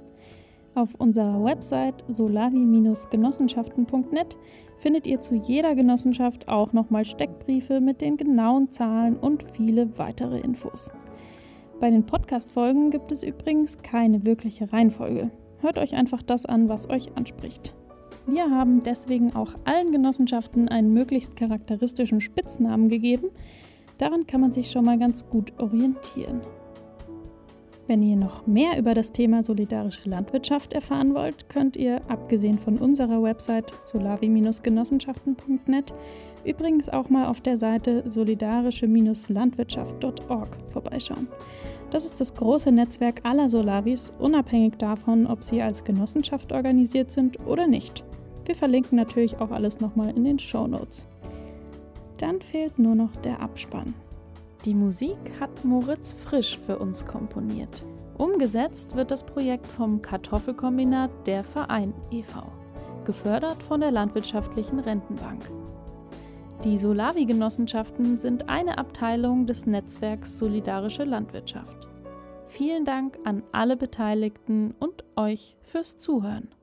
[0.76, 4.36] Auf unserer Website solavi-genossenschaften.net
[4.78, 10.40] findet ihr zu jeder Genossenschaft auch nochmal Steckbriefe mit den genauen Zahlen und viele weitere
[10.40, 10.92] Infos.
[11.80, 15.32] Bei den Podcast-Folgen gibt es übrigens keine wirkliche Reihenfolge.
[15.60, 17.74] Hört euch einfach das an, was euch anspricht.
[18.28, 23.30] Wir haben deswegen auch allen Genossenschaften einen möglichst charakteristischen Spitznamen gegeben,
[23.98, 26.42] Daran kann man sich schon mal ganz gut orientieren.
[27.88, 32.78] Wenn ihr noch mehr über das Thema solidarische Landwirtschaft erfahren wollt, könnt ihr, abgesehen von
[32.78, 35.94] unserer Website solavi-genossenschaften.net,
[36.46, 41.28] übrigens auch mal auf der Seite solidarische-landwirtschaft.org vorbeischauen.
[41.92, 47.40] Das ist das große Netzwerk aller Solavis, unabhängig davon, ob sie als Genossenschaft organisiert sind
[47.46, 48.04] oder nicht.
[48.46, 51.06] Wir verlinken natürlich auch alles nochmal in den Show Notes.
[52.18, 53.94] Dann fehlt nur noch der Abspann.
[54.66, 57.86] Die Musik hat Moritz Frisch für uns komponiert.
[58.18, 62.42] Umgesetzt wird das Projekt vom Kartoffelkombinat Der Verein e.V.,
[63.04, 65.44] gefördert von der Landwirtschaftlichen Rentenbank.
[66.64, 71.88] Die Solavi-Genossenschaften sind eine Abteilung des Netzwerks Solidarische Landwirtschaft.
[72.48, 76.55] Vielen Dank an alle Beteiligten und euch fürs Zuhören.